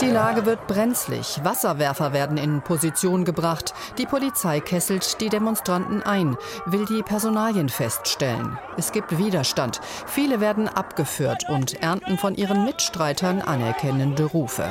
Die 0.00 0.10
Lage 0.10 0.46
wird 0.46 0.68
brenzlig. 0.68 1.40
Wasserwerfer 1.42 2.12
werden 2.12 2.36
in 2.36 2.62
Position 2.62 3.24
gebracht. 3.24 3.74
Die 3.98 4.06
Polizei 4.06 4.60
kesselt 4.60 5.20
die 5.20 5.28
Demonstranten 5.28 6.04
ein, 6.04 6.36
will 6.66 6.84
die 6.84 7.02
Personalien 7.02 7.68
feststellen. 7.68 8.56
Es 8.76 8.92
gibt 8.92 9.18
Widerstand. 9.18 9.80
Viele 10.06 10.40
werden 10.40 10.68
abgeführt 10.68 11.46
und 11.48 11.82
ernten 11.82 12.16
von 12.16 12.36
ihren 12.36 12.64
Mitstreitern 12.64 13.42
anerkennende 13.42 14.24
Rufe. 14.24 14.70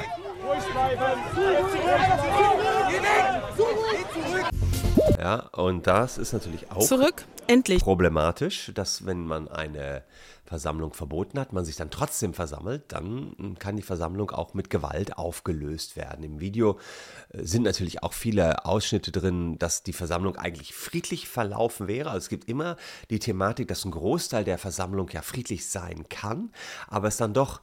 Ja, 5.20 5.48
und 5.52 5.86
das 5.86 6.18
ist 6.18 6.34
natürlich 6.34 6.72
auch 6.72 6.86
Zurück, 6.86 7.26
endlich. 7.48 7.82
problematisch, 7.82 8.72
dass 8.74 9.06
wenn 9.06 9.26
man 9.26 9.48
eine 9.48 10.04
Versammlung 10.46 10.94
verboten 10.94 11.40
hat, 11.40 11.54
man 11.54 11.64
sich 11.64 11.76
dann 11.76 11.92
trotzdem 11.92 12.34
versammelt, 12.34 12.86
dann 12.88 13.56
kann 13.60 13.76
die 13.76 13.84
Versammlung 13.84 14.32
auch 14.32 14.56
mit 14.56 14.70
Gewalt 14.72 15.18
aufgelöst 15.18 15.96
werden. 15.96 16.24
Im 16.24 16.40
Video 16.40 16.80
äh, 17.30 17.44
sind 17.44 17.64
natürlich 17.64 18.02
auch 18.02 18.14
viele 18.14 18.66
Ausschnitte 18.66 19.12
drin, 19.12 19.60
dass 19.60 19.84
die 19.84 19.94
Versammlung 19.94 20.38
eigentlich 20.38 20.74
friedlich 20.74 21.28
verlaufen 21.30 21.88
wäre. 21.88 22.10
Also 22.10 22.26
es 22.26 22.30
gibt 22.30 22.50
immer 22.50 22.78
die 23.12 23.20
Thematik, 23.20 23.68
dass 23.68 23.86
ein 23.86 23.92
Großteil 23.92 24.44
der 24.44 24.58
Versammlung 24.58 25.10
ja 25.10 25.22
friedlich 25.22 25.70
sein 25.70 26.10
kann, 26.10 26.52
aber 26.88 27.10
es 27.10 27.18
dann 27.18 27.34
doch 27.34 27.62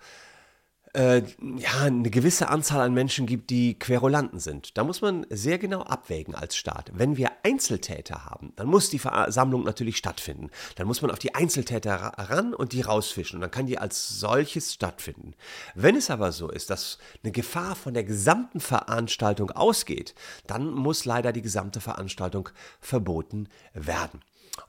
äh, 0.96 1.22
ja, 1.58 1.82
eine 1.82 2.08
gewisse 2.10 2.48
Anzahl 2.48 2.80
an 2.80 2.94
Menschen 2.94 3.26
gibt, 3.26 3.50
die 3.50 3.78
Querulanten 3.78 4.40
sind. 4.40 4.78
Da 4.78 4.84
muss 4.84 5.02
man 5.02 5.26
sehr 5.28 5.58
genau 5.58 5.82
abwägen 5.82 6.34
als 6.34 6.56
Staat. 6.56 6.90
Wenn 6.94 7.18
wir 7.18 7.32
Einzeltäter 7.42 8.24
haben, 8.24 8.54
dann 8.56 8.66
muss 8.66 8.88
die 8.88 8.98
Versammlung 8.98 9.64
natürlich 9.64 9.98
stattfinden. 9.98 10.50
Dann 10.76 10.86
muss 10.86 11.02
man 11.02 11.10
auf 11.10 11.18
die 11.18 11.34
Einzeltäter 11.34 11.94
ran 12.16 12.54
und 12.54 12.72
die 12.72 12.80
rausfischen. 12.80 13.36
Und 13.36 13.42
dann 13.42 13.50
kann 13.50 13.66
die 13.66 13.78
als 13.78 14.08
solches 14.08 14.72
stattfinden. 14.72 15.34
Wenn 15.74 15.96
es 15.96 16.08
aber 16.08 16.32
so 16.32 16.50
ist, 16.50 16.70
dass 16.70 16.96
eine 17.22 17.30
Gefahr 17.30 17.76
von 17.76 17.92
der 17.92 18.04
gesamten 18.04 18.60
Veranstaltung 18.60 19.50
ausgeht, 19.50 20.14
dann 20.46 20.72
muss 20.72 21.04
leider 21.04 21.32
die 21.32 21.42
gesamte 21.42 21.80
Veranstaltung 21.80 22.48
verboten 22.80 23.48
werden. 23.74 24.22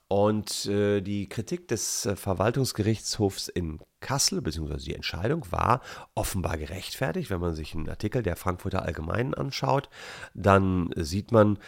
Und 0.10 0.66
äh, 0.68 1.02
die 1.02 1.28
Kritik 1.28 1.68
des 1.68 2.06
äh, 2.06 2.16
Verwaltungsgerichtshofs 2.16 3.50
in 3.50 3.80
Kassel, 4.00 4.42
beziehungsweise 4.42 4.86
die 4.86 4.96
Entscheidung, 4.96 5.46
war 5.52 5.82
offenbar 6.16 6.58
gerechtfertigt. 6.58 7.30
Wenn 7.30 7.42
man 7.42 7.56
sich 7.56 7.76
einen 7.76 7.90
Artikel 7.90 8.24
der 8.24 8.38
Frankfurter 8.38 8.84
Allgemeinen 8.84 9.34
anschaut, 9.34 9.90
dann 10.34 10.92
sieht 10.96 11.32
man, 11.34 11.60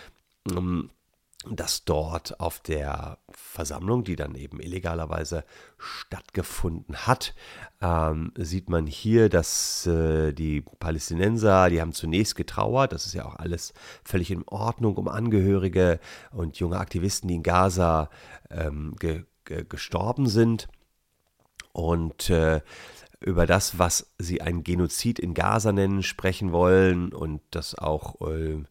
ähm, 0.50 0.89
dass 1.48 1.86
dort 1.86 2.39
auf 2.41 2.60
der 2.60 3.17
Versammlung, 3.31 4.03
die 4.03 4.17
dann 4.17 4.36
eben 4.36 4.60
illegalerweise 4.60 5.46
stattgefunden 5.77 7.08
hat, 7.08 7.34
ähm, 7.81 8.34
sieht 8.36 8.69
man 8.69 8.86
hier, 8.86 9.29
dass 9.29 9.88
äh, 9.88 10.34
die 10.34 10.62
Palästinenser, 10.62 11.69
die 11.69 11.79
haben 11.79 11.93
zunächst 11.93 12.36
getrauert, 12.36 12.91
das 12.91 13.05
ist 13.05 13.13
ja 13.13 13.25
auch 13.25 13.38
alles 13.38 13.74
völlig 14.03 14.31
in 14.31 14.43
Ordnung, 14.48 14.98
um 14.98 15.08
Angehörige 15.08 16.01
und 16.31 16.58
junge 16.58 16.77
Aktivisten, 16.77 17.29
die 17.29 17.36
in 17.36 17.43
Gaza 17.43 18.10
ähm, 18.50 18.96
ge 19.00 19.24
ge 19.46 19.65
gestorben 19.67 20.27
sind. 20.27 20.67
Und 21.72 22.29
äh, 22.29 22.60
über 23.22 23.46
das, 23.46 23.79
was 23.79 24.12
sie 24.17 24.41
ein 24.41 24.63
Genozid 24.63 25.19
in 25.19 25.34
Gaza 25.34 25.72
nennen, 25.72 26.03
sprechen 26.03 26.51
wollen 26.51 27.13
und 27.13 27.41
das 27.51 27.75
auch 27.75 28.19
äh, 28.27 28.63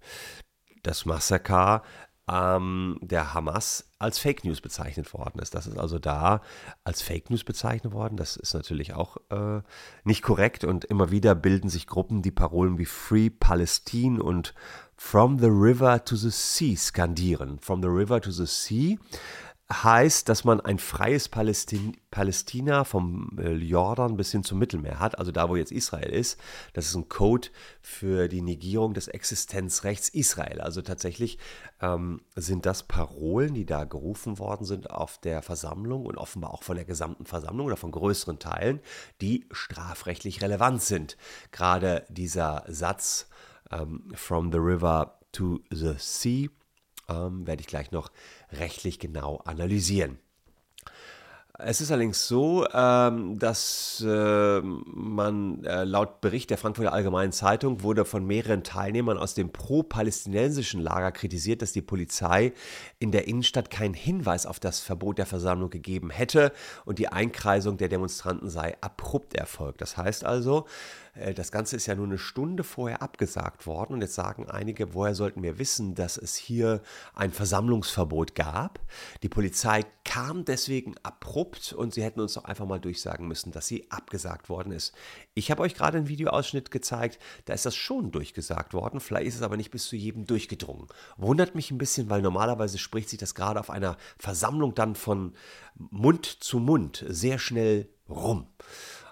das 0.82 1.04
Massaker 1.04 1.82
ähm, 2.30 2.98
der 3.00 3.34
Hamas 3.34 3.90
als 3.98 4.18
Fake 4.18 4.44
News 4.44 4.60
bezeichnet 4.60 5.12
worden 5.12 5.40
ist. 5.40 5.54
Das 5.54 5.66
ist 5.66 5.78
also 5.78 5.98
da 5.98 6.42
als 6.84 7.02
Fake 7.02 7.30
News 7.30 7.44
bezeichnet 7.44 7.92
worden. 7.92 8.16
Das 8.16 8.36
ist 8.36 8.54
natürlich 8.54 8.94
auch 8.94 9.16
äh, 9.30 9.62
nicht 10.04 10.22
korrekt 10.22 10.64
und 10.64 10.84
immer 10.84 11.10
wieder 11.10 11.34
bilden 11.34 11.68
sich 11.68 11.86
Gruppen, 11.86 12.22
die 12.22 12.30
Parolen 12.30 12.78
wie 12.78 12.84
Free 12.84 13.30
Palestine 13.30 14.22
und 14.22 14.54
From 15.00 15.38
the 15.38 15.46
River 15.46 16.04
to 16.04 16.16
the 16.16 16.30
Sea 16.30 16.76
skandieren. 16.76 17.60
From 17.60 17.82
the 17.82 17.88
River 17.88 18.20
to 18.20 18.32
the 18.32 18.46
Sea 18.46 18.98
heißt, 19.70 20.28
dass 20.28 20.44
man 20.44 20.60
ein 20.60 20.78
freies 20.78 21.28
Palästin 21.28 21.96
Palästina 22.10 22.84
vom 22.84 23.38
äh, 23.38 23.52
Jordan 23.52 24.16
bis 24.16 24.32
hin 24.32 24.42
zum 24.42 24.58
Mittelmeer 24.58 24.98
hat, 24.98 25.18
also 25.18 25.30
da, 25.30 25.50
wo 25.50 25.56
jetzt 25.56 25.72
Israel 25.72 26.08
ist. 26.08 26.40
Das 26.72 26.86
ist 26.86 26.94
ein 26.94 27.08
Code 27.10 27.48
für 27.82 28.28
die 28.28 28.40
Negierung 28.40 28.94
des 28.94 29.08
Existenzrechts 29.08 30.08
Israel. 30.08 30.62
Also 30.62 30.80
tatsächlich 30.80 31.38
ähm, 31.82 32.22
sind 32.34 32.64
das 32.64 32.84
Parolen, 32.84 33.52
die 33.52 33.66
da 33.66 33.84
gerufen 33.84 34.38
worden 34.38 34.64
sind 34.64 34.90
auf 34.90 35.18
der 35.18 35.42
Versammlung 35.42 36.06
und 36.06 36.16
offenbar 36.16 36.54
auch 36.54 36.62
von 36.62 36.76
der 36.76 36.86
gesamten 36.86 37.26
Versammlung 37.26 37.66
oder 37.66 37.76
von 37.76 37.90
größeren 37.90 38.38
Teilen, 38.38 38.80
die 39.20 39.46
strafrechtlich 39.50 40.40
relevant 40.40 40.80
sind. 40.80 41.18
Gerade 41.52 42.06
dieser 42.08 42.64
Satz 42.68 43.28
ähm, 43.70 44.10
From 44.14 44.50
the 44.50 44.58
River 44.58 45.18
to 45.32 45.60
the 45.70 45.92
Sea 45.98 46.48
ähm, 47.08 47.46
werde 47.46 47.60
ich 47.60 47.66
gleich 47.66 47.90
noch 47.90 48.10
rechtlich 48.52 48.98
genau 48.98 49.38
analysieren. 49.44 50.18
Es 51.60 51.80
ist 51.80 51.90
allerdings 51.90 52.28
so, 52.28 52.68
ähm, 52.72 53.36
dass 53.36 54.00
äh, 54.06 54.60
man 54.60 55.64
äh, 55.64 55.82
laut 55.82 56.20
Bericht 56.20 56.50
der 56.50 56.56
Frankfurter 56.56 56.92
Allgemeinen 56.92 57.32
Zeitung 57.32 57.82
wurde 57.82 58.04
von 58.04 58.24
mehreren 58.24 58.62
Teilnehmern 58.62 59.18
aus 59.18 59.34
dem 59.34 59.50
pro-palästinensischen 59.50 60.80
Lager 60.80 61.10
kritisiert, 61.10 61.60
dass 61.60 61.72
die 61.72 61.82
Polizei 61.82 62.52
in 63.00 63.10
der 63.10 63.26
Innenstadt 63.26 63.70
keinen 63.70 63.94
Hinweis 63.94 64.46
auf 64.46 64.60
das 64.60 64.78
Verbot 64.78 65.18
der 65.18 65.26
Versammlung 65.26 65.68
gegeben 65.68 66.10
hätte 66.10 66.52
und 66.84 67.00
die 67.00 67.08
Einkreisung 67.08 67.76
der 67.76 67.88
Demonstranten 67.88 68.48
sei 68.48 68.76
abrupt 68.80 69.34
erfolgt. 69.34 69.80
Das 69.80 69.96
heißt 69.96 70.24
also, 70.24 70.64
das 71.34 71.50
Ganze 71.50 71.76
ist 71.76 71.86
ja 71.86 71.94
nur 71.94 72.06
eine 72.06 72.18
Stunde 72.18 72.64
vorher 72.64 73.02
abgesagt 73.02 73.66
worden 73.66 73.94
und 73.94 74.02
jetzt 74.02 74.14
sagen 74.14 74.48
einige, 74.48 74.94
woher 74.94 75.14
sollten 75.14 75.42
wir 75.42 75.58
wissen, 75.58 75.94
dass 75.94 76.16
es 76.16 76.36
hier 76.36 76.82
ein 77.14 77.32
Versammlungsverbot 77.32 78.34
gab? 78.34 78.80
Die 79.22 79.28
Polizei 79.28 79.84
kam 80.04 80.44
deswegen 80.44 80.94
abrupt 81.02 81.72
und 81.72 81.94
sie 81.94 82.02
hätten 82.02 82.20
uns 82.20 82.34
doch 82.34 82.44
einfach 82.44 82.66
mal 82.66 82.80
durchsagen 82.80 83.28
müssen, 83.28 83.52
dass 83.52 83.66
sie 83.66 83.90
abgesagt 83.90 84.48
worden 84.48 84.72
ist. 84.72 84.94
Ich 85.34 85.50
habe 85.50 85.62
euch 85.62 85.74
gerade 85.74 85.98
einen 85.98 86.08
Videoausschnitt 86.08 86.70
gezeigt, 86.70 87.18
da 87.44 87.52
ist 87.52 87.66
das 87.66 87.76
schon 87.76 88.10
durchgesagt 88.10 88.72
worden, 88.74 89.00
vielleicht 89.00 89.26
ist 89.26 89.36
es 89.36 89.42
aber 89.42 89.56
nicht 89.56 89.70
bis 89.70 89.86
zu 89.86 89.96
jedem 89.96 90.26
durchgedrungen. 90.26 90.86
Wundert 91.16 91.54
mich 91.54 91.70
ein 91.70 91.78
bisschen, 91.78 92.08
weil 92.10 92.22
normalerweise 92.22 92.78
spricht 92.78 93.08
sich 93.10 93.18
das 93.18 93.34
gerade 93.34 93.60
auf 93.60 93.70
einer 93.70 93.96
Versammlung 94.18 94.74
dann 94.74 94.94
von 94.94 95.34
Mund 95.74 96.26
zu 96.26 96.58
Mund 96.58 97.04
sehr 97.08 97.38
schnell 97.38 97.88
rum. 98.08 98.46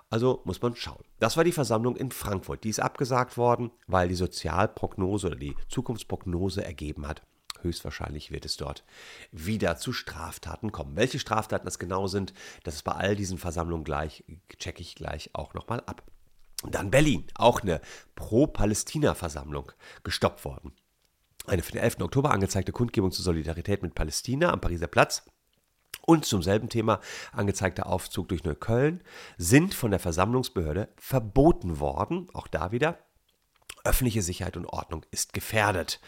Also 0.08 0.42
muss 0.44 0.62
man 0.62 0.76
schauen. 0.76 1.04
Das 1.18 1.36
war 1.36 1.44
die 1.44 1.52
Versammlung 1.52 1.96
in 1.96 2.10
Frankfurt. 2.10 2.64
Die 2.64 2.68
ist 2.68 2.80
abgesagt 2.80 3.36
worden, 3.36 3.72
weil 3.86 4.08
die 4.08 4.14
Sozialprognose 4.14 5.28
oder 5.28 5.36
die 5.36 5.56
Zukunftsprognose 5.68 6.64
ergeben 6.64 7.08
hat. 7.08 7.22
Höchstwahrscheinlich 7.62 8.30
wird 8.30 8.44
es 8.44 8.56
dort 8.56 8.84
wieder 9.32 9.76
zu 9.76 9.92
Straftaten 9.92 10.70
kommen. 10.70 10.96
Welche 10.96 11.18
Straftaten 11.18 11.64
das 11.64 11.78
genau 11.78 12.06
sind, 12.06 12.32
das 12.62 12.76
ist 12.76 12.82
bei 12.82 12.92
all 12.92 13.16
diesen 13.16 13.38
Versammlungen 13.38 13.84
gleich, 13.84 14.24
checke 14.58 14.82
ich 14.82 14.94
gleich 14.94 15.30
auch 15.32 15.54
nochmal 15.54 15.80
ab. 15.86 16.02
dann 16.62 16.90
Berlin, 16.90 17.26
auch 17.34 17.62
eine 17.62 17.80
Pro-Palästina-Versammlung 18.14 19.72
gestoppt 20.04 20.44
worden. 20.44 20.72
Eine 21.46 21.62
für 21.62 21.72
den 21.72 21.82
11. 21.82 22.00
Oktober 22.00 22.30
angezeigte 22.30 22.72
Kundgebung 22.72 23.12
zur 23.12 23.24
Solidarität 23.24 23.82
mit 23.82 23.94
Palästina 23.94 24.52
am 24.52 24.60
Pariser 24.60 24.88
Platz 24.88 25.24
und 26.06 26.24
zum 26.24 26.42
selben 26.42 26.70
Thema 26.70 27.00
angezeigter 27.32 27.86
Aufzug 27.86 28.28
durch 28.28 28.44
Neukölln 28.44 29.02
sind 29.36 29.74
von 29.74 29.90
der 29.90 30.00
Versammlungsbehörde 30.00 30.88
verboten 30.96 31.80
worden. 31.80 32.28
Auch 32.32 32.46
da 32.46 32.72
wieder, 32.72 32.98
öffentliche 33.84 34.22
Sicherheit 34.22 34.56
und 34.56 34.64
Ordnung 34.66 35.04
ist 35.10 35.34
gefährdet. 35.34 36.00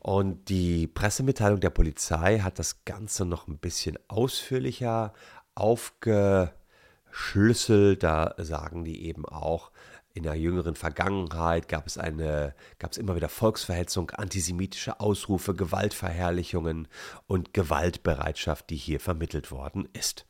Und 0.00 0.48
die 0.48 0.86
Pressemitteilung 0.86 1.58
der 1.60 1.70
Polizei 1.70 2.40
hat 2.40 2.58
das 2.58 2.84
Ganze 2.84 3.24
noch 3.24 3.48
ein 3.48 3.56
bisschen 3.58 3.98
ausführlicher 4.08 5.14
aufgeschlüsselt. 5.54 8.02
Da 8.02 8.34
sagen 8.36 8.84
die 8.84 9.06
eben 9.06 9.24
auch, 9.26 9.70
in 10.18 10.24
der 10.24 10.34
jüngeren 10.34 10.74
Vergangenheit 10.74 11.68
gab 11.68 11.86
es 11.86 11.96
eine, 11.96 12.54
gab 12.80 12.90
es 12.90 12.98
immer 12.98 13.14
wieder 13.14 13.28
Volksverhetzung, 13.28 14.10
antisemitische 14.10 14.98
Ausrufe, 14.98 15.54
Gewaltverherrlichungen 15.54 16.88
und 17.28 17.54
Gewaltbereitschaft, 17.54 18.68
die 18.70 18.76
hier 18.76 18.98
vermittelt 18.98 19.52
worden 19.52 19.88
ist. 19.92 20.26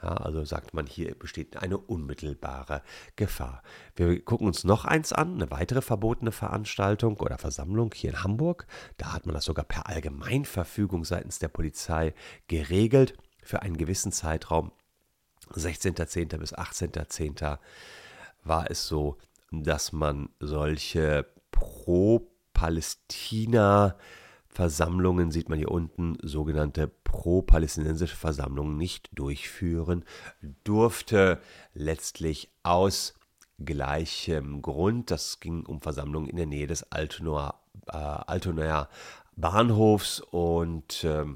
Ja, 0.00 0.10
also 0.10 0.44
sagt 0.44 0.74
man, 0.74 0.86
hier 0.86 1.14
besteht 1.16 1.56
eine 1.56 1.76
unmittelbare 1.76 2.82
Gefahr. 3.16 3.62
Wir 3.96 4.24
gucken 4.24 4.46
uns 4.46 4.62
noch 4.62 4.84
eins 4.84 5.12
an, 5.12 5.34
eine 5.34 5.50
weitere 5.50 5.82
verbotene 5.82 6.30
Veranstaltung 6.30 7.16
oder 7.16 7.38
Versammlung 7.38 7.92
hier 7.94 8.10
in 8.10 8.22
Hamburg. 8.22 8.68
Da 8.96 9.12
hat 9.12 9.26
man 9.26 9.34
das 9.34 9.46
sogar 9.46 9.64
per 9.64 9.88
Allgemeinverfügung 9.88 11.04
seitens 11.04 11.40
der 11.40 11.48
Polizei 11.48 12.14
geregelt 12.46 13.16
für 13.42 13.62
einen 13.62 13.76
gewissen 13.76 14.12
Zeitraum, 14.12 14.70
16.10. 15.52 16.36
bis 16.38 16.54
18.10 16.54 17.58
war 18.46 18.70
es 18.70 18.86
so, 18.86 19.18
dass 19.50 19.92
man 19.92 20.28
solche 20.40 21.26
Pro-Palästina 21.50 23.96
Versammlungen, 24.56 25.30
sieht 25.30 25.50
man 25.50 25.58
hier 25.58 25.70
unten, 25.70 26.16
sogenannte 26.22 26.88
pro-palästinensische 26.88 28.16
Versammlungen 28.16 28.78
nicht 28.78 29.10
durchführen 29.12 30.02
durfte, 30.64 31.42
letztlich 31.74 32.50
aus 32.62 33.12
gleichem 33.58 34.62
Grund. 34.62 35.10
Das 35.10 35.40
ging 35.40 35.66
um 35.66 35.82
Versammlungen 35.82 36.30
in 36.30 36.36
der 36.36 36.46
Nähe 36.46 36.66
des 36.66 36.90
Altonaer, 36.90 37.60
äh, 37.88 37.98
Altonaer 37.98 38.88
Bahnhofs 39.36 40.20
und 40.20 41.04
äh, 41.04 41.26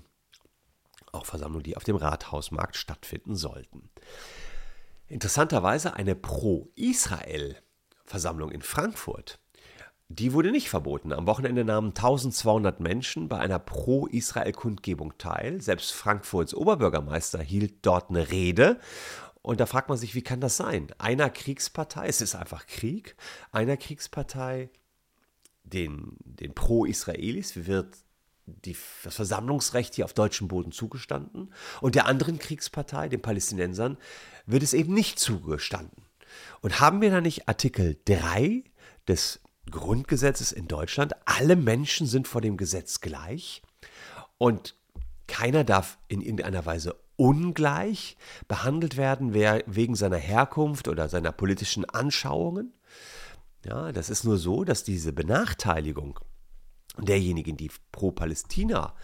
auch 1.13 1.27
Versammlungen, 1.27 1.65
die 1.65 1.77
auf 1.77 1.85
dem 1.85 1.97
Rathausmarkt 1.97 2.77
stattfinden 2.77 3.37
sollten. 3.37 3.91
Interessanterweise 5.11 5.93
eine 5.95 6.15
Pro-Israel-Versammlung 6.15 8.53
in 8.53 8.63
Frankfurt. 8.63 9.41
Die 10.09 10.33
wurde 10.33 10.53
nicht 10.53 10.71
verboten. 10.71 11.13
Am 11.13 11.27
Wochenende 11.27 11.65
nahmen 11.65 11.89
1200 11.89 12.79
Menschen 12.79 13.29
bei 13.29 13.41
einer 13.41 13.59
Pro-Israel-Kundgebung 13.59 15.19
teil. 15.19 15.61
Selbst 15.61 15.93
Frankfurts 15.93 16.55
Oberbürgermeister 16.55 17.43
hielt 17.43 17.85
dort 17.85 18.11
eine 18.11 18.31
Rede. 18.31 18.79
Und 19.43 19.59
da 19.59 19.67
fragt 19.67 19.89
man 19.89 19.99
sich, 19.99 20.15
wie 20.15 20.23
kann 20.23 20.41
das 20.41 20.57
sein? 20.57 20.93
Einer 20.99 21.29
Kriegspartei, 21.29 22.07
es 22.07 22.21
ist 22.21 22.37
einfach 22.37 22.69
Krieg, 22.69 23.17
einer 23.51 23.77
Kriegspartei, 23.77 24.71
den, 25.65 26.19
den 26.23 26.55
Pro-Israelis, 26.55 27.67
wird 27.67 27.97
die, 28.65 28.77
das 29.05 29.15
Versammlungsrecht 29.15 29.95
hier 29.95 30.05
auf 30.05 30.13
deutschem 30.13 30.49
Boden 30.49 30.73
zugestanden 30.73 31.53
und 31.81 31.95
der 31.95 32.07
anderen 32.07 32.39
Kriegspartei, 32.39 33.09
den 33.09 33.23
Palästinensern, 33.23 33.97
wird 34.47 34.63
es 34.63 34.75
eben 34.75 34.95
nicht 34.95 35.19
zugestanden. 35.19 36.05
Und 36.61 36.81
haben 36.81 37.01
wir 37.01 37.11
da 37.11 37.21
nicht 37.21 37.49
Artikel 37.49 37.99
3 38.05 38.65
des 39.09 39.41
Grundgesetzes 39.71 40.53
in 40.53 40.69
Deutschland? 40.69 41.15
Alle 41.25 41.57
Menschen 41.57 42.07
sind 42.07 42.29
vor 42.29 42.41
dem 42.41 42.57
Gesetz 42.57 43.01
gleich 43.01 43.63
und 44.39 44.77
keiner 45.27 45.65
darf 45.65 45.99
in 46.09 46.21
irgendeiner 46.21 46.67
Weise 46.67 46.97
ungleich 47.17 48.17
behandelt 48.49 48.97
werden 48.97 49.35
wegen 49.35 49.95
seiner 49.95 50.17
Herkunft 50.17 50.89
oder 50.89 51.09
seiner 51.09 51.33
politischen 51.33 51.85
Anschauungen. 51.85 52.73
Ja, 53.65 53.93
das 53.93 54.09
ist 54.09 54.25
nur 54.25 54.39
so, 54.39 54.65
dass 54.65 54.85
diese 54.85 55.13
Benachteiligung 55.13 56.19
derjenigen, 56.99 57.57
die 57.57 57.71
pro 57.93 58.13
Palästina 58.13 58.95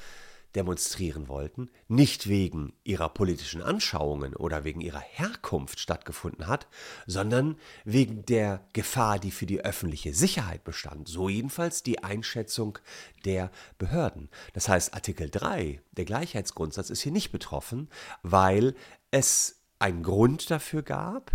demonstrieren 0.56 1.28
wollten, 1.28 1.70
nicht 1.86 2.28
wegen 2.28 2.72
ihrer 2.82 3.10
politischen 3.10 3.62
Anschauungen 3.62 4.34
oder 4.34 4.64
wegen 4.64 4.80
ihrer 4.80 5.00
Herkunft 5.00 5.78
stattgefunden 5.78 6.46
hat, 6.46 6.66
sondern 7.06 7.56
wegen 7.84 8.24
der 8.24 8.66
Gefahr, 8.72 9.18
die 9.18 9.30
für 9.30 9.44
die 9.44 9.60
öffentliche 9.60 10.14
Sicherheit 10.14 10.64
bestand. 10.64 11.08
So 11.08 11.28
jedenfalls 11.28 11.82
die 11.82 12.02
Einschätzung 12.02 12.78
der 13.26 13.50
Behörden. 13.76 14.30
Das 14.54 14.68
heißt, 14.68 14.94
Artikel 14.94 15.28
3, 15.28 15.82
der 15.92 16.04
Gleichheitsgrundsatz, 16.06 16.88
ist 16.88 17.02
hier 17.02 17.12
nicht 17.12 17.32
betroffen, 17.32 17.90
weil 18.22 18.74
es 19.10 19.60
einen 19.78 20.02
Grund 20.02 20.50
dafür 20.50 20.82
gab, 20.82 21.32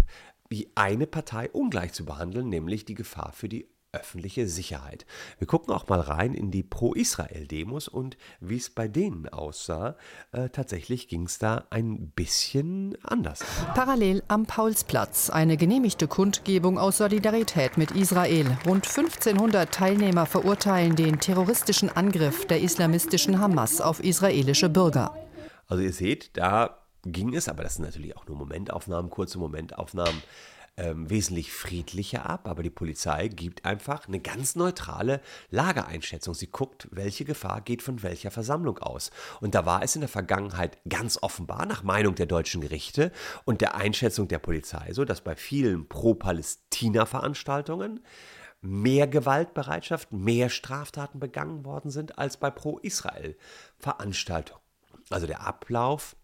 eine 0.75 1.07
Partei 1.07 1.49
ungleich 1.51 1.93
zu 1.93 2.05
behandeln, 2.05 2.49
nämlich 2.49 2.85
die 2.85 2.95
Gefahr 2.95 3.31
für 3.33 3.47
die 3.47 3.67
öffentliche 3.93 4.47
Sicherheit. 4.47 5.05
Wir 5.37 5.47
gucken 5.47 5.73
auch 5.73 5.87
mal 5.87 5.99
rein 5.99 6.33
in 6.33 6.51
die 6.51 6.63
Pro-Israel-Demos 6.63 7.87
und 7.87 8.17
wie 8.39 8.57
es 8.57 8.69
bei 8.69 8.87
denen 8.87 9.27
aussah. 9.27 9.95
Äh, 10.31 10.49
tatsächlich 10.49 11.07
ging 11.07 11.25
es 11.25 11.39
da 11.39 11.65
ein 11.69 12.11
bisschen 12.11 12.97
anders. 13.03 13.43
Parallel 13.75 14.23
am 14.27 14.45
Paulsplatz 14.45 15.29
eine 15.29 15.57
genehmigte 15.57 16.07
Kundgebung 16.07 16.77
aus 16.77 16.97
Solidarität 16.97 17.77
mit 17.77 17.91
Israel. 17.91 18.57
Rund 18.65 18.87
1500 18.87 19.71
Teilnehmer 19.73 20.25
verurteilen 20.25 20.95
den 20.95 21.19
terroristischen 21.19 21.89
Angriff 21.89 22.47
der 22.47 22.61
islamistischen 22.61 23.39
Hamas 23.39 23.81
auf 23.81 24.01
israelische 24.01 24.69
Bürger. 24.69 25.15
Also 25.67 25.83
ihr 25.83 25.93
seht, 25.93 26.37
da 26.37 26.81
ging 27.03 27.33
es, 27.33 27.49
aber 27.49 27.63
das 27.63 27.75
sind 27.75 27.85
natürlich 27.85 28.15
auch 28.15 28.27
nur 28.27 28.37
Momentaufnahmen, 28.37 29.09
kurze 29.09 29.39
Momentaufnahmen, 29.39 30.21
ähm, 30.77 31.09
wesentlich 31.09 31.51
friedlicher 31.51 32.29
ab, 32.29 32.47
aber 32.47 32.63
die 32.63 32.69
Polizei 32.69 33.27
gibt 33.27 33.65
einfach 33.65 34.07
eine 34.07 34.19
ganz 34.19 34.55
neutrale 34.55 35.19
Lageeinschätzung. 35.49 36.33
Sie 36.33 36.47
guckt, 36.47 36.87
welche 36.91 37.25
Gefahr 37.25 37.61
geht 37.61 37.81
von 37.81 38.03
welcher 38.03 38.31
Versammlung 38.31 38.77
aus. 38.79 39.11
Und 39.41 39.53
da 39.53 39.65
war 39.65 39.83
es 39.83 39.95
in 39.95 40.01
der 40.01 40.09
Vergangenheit 40.09 40.77
ganz 40.87 41.19
offenbar, 41.21 41.65
nach 41.65 41.83
Meinung 41.83 42.15
der 42.15 42.25
deutschen 42.25 42.61
Gerichte 42.61 43.11
und 43.43 43.61
der 43.61 43.75
Einschätzung 43.75 44.27
der 44.27 44.39
Polizei, 44.39 44.93
so 44.93 45.05
dass 45.05 45.21
bei 45.21 45.35
vielen 45.35 45.87
Pro-Palästina-Veranstaltungen 45.87 47.99
mehr 48.61 49.07
Gewaltbereitschaft, 49.07 50.11
mehr 50.11 50.49
Straftaten 50.49 51.19
begangen 51.19 51.63
worden 51.65 51.91
sind 51.91 52.17
als 52.17 52.37
bei 52.37 52.49
Pro-Israel-Veranstaltungen. 52.49 54.61
Also 55.09 55.27
der 55.27 55.41
Ablauf 55.41 56.15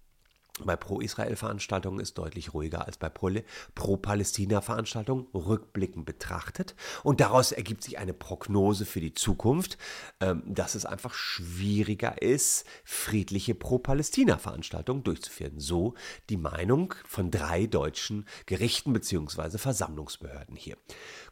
bei 0.66 0.76
Pro-Israel-Veranstaltungen 0.76 2.00
ist 2.00 2.18
deutlich 2.18 2.54
ruhiger 2.54 2.86
als 2.86 2.98
bei 2.98 3.10
Pro-Palästina-Veranstaltungen, 3.10 5.28
rückblickend 5.34 6.06
betrachtet. 6.06 6.76
Und 7.04 7.20
daraus 7.20 7.52
ergibt 7.52 7.84
sich 7.84 8.00
eine 8.00 8.14
Prognose 8.14 8.86
für 8.86 9.02
die 9.02 9.14
Zukunft, 9.14 9.78
ähm, 10.20 10.42
dass 10.46 10.76
es 10.76 10.86
einfach 10.86 11.14
schwieriger 11.14 12.22
ist, 12.22 12.66
friedliche 12.84 13.56
Pro-Palästina-Veranstaltungen 13.56 15.04
durchzuführen. 15.04 15.60
So 15.60 15.94
die 16.30 16.38
Meinung 16.38 16.94
von 17.06 17.32
drei 17.32 17.66
deutschen 17.68 18.26
Gerichten 18.46 18.94
bzw. 18.94 19.58
Versammlungsbehörden 19.58 20.56
hier. 20.56 20.78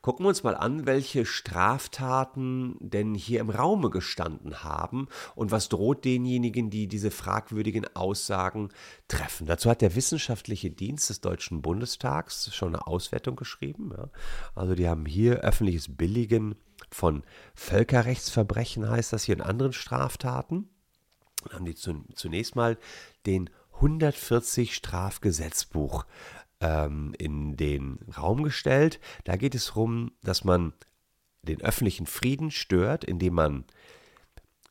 Gucken 0.02 0.26
wir 0.26 0.30
uns 0.30 0.44
mal 0.44 0.56
an, 0.56 0.86
welche 0.86 1.26
Straftaten 1.26 2.76
denn 2.80 3.16
hier 3.16 3.40
im 3.40 3.50
Raume 3.50 3.90
gestanden 3.90 4.64
haben 4.64 5.08
und 5.34 5.52
was 5.52 5.70
droht 5.70 6.06
denjenigen, 6.06 6.70
die 6.70 6.88
diese 6.88 7.10
fragwürdigen 7.10 7.88
Aussagen 7.96 8.70
treffen. 9.08 9.15
Dazu 9.42 9.70
hat 9.70 9.82
der 9.82 9.96
Wissenschaftliche 9.96 10.72
Dienst 10.72 11.10
des 11.10 11.22
Deutschen 11.22 11.62
Bundestags 11.62 12.54
schon 12.54 12.76
eine 12.76 12.88
Auswertung 12.88 13.36
geschrieben. 13.36 13.92
Ja. 13.96 14.10
Also 14.56 14.76
die 14.76 14.88
haben 14.88 15.06
hier 15.06 15.42
öffentliches 15.42 15.96
Billigen 15.96 16.56
von 16.92 17.24
Völkerrechtsverbrechen, 17.54 18.90
heißt 18.90 19.14
das 19.14 19.24
hier, 19.24 19.36
in 19.36 19.42
anderen 19.42 19.74
Straftaten. 19.74 20.70
Dann 21.44 21.54
haben 21.54 21.66
die 21.66 21.76
zunächst 21.76 22.56
mal 22.56 22.78
den 23.26 23.50
140 23.76 24.74
Strafgesetzbuch 24.74 26.06
ähm, 26.60 27.14
in 27.18 27.58
den 27.58 28.00
Raum 28.18 28.44
gestellt. 28.44 29.00
Da 29.26 29.36
geht 29.36 29.56
es 29.56 29.68
darum, 29.68 30.12
dass 30.24 30.44
man 30.44 30.74
den 31.44 31.62
öffentlichen 31.62 32.08
Frieden 32.08 32.52
stört, 32.52 33.04
indem 33.04 33.36
man 33.36 33.66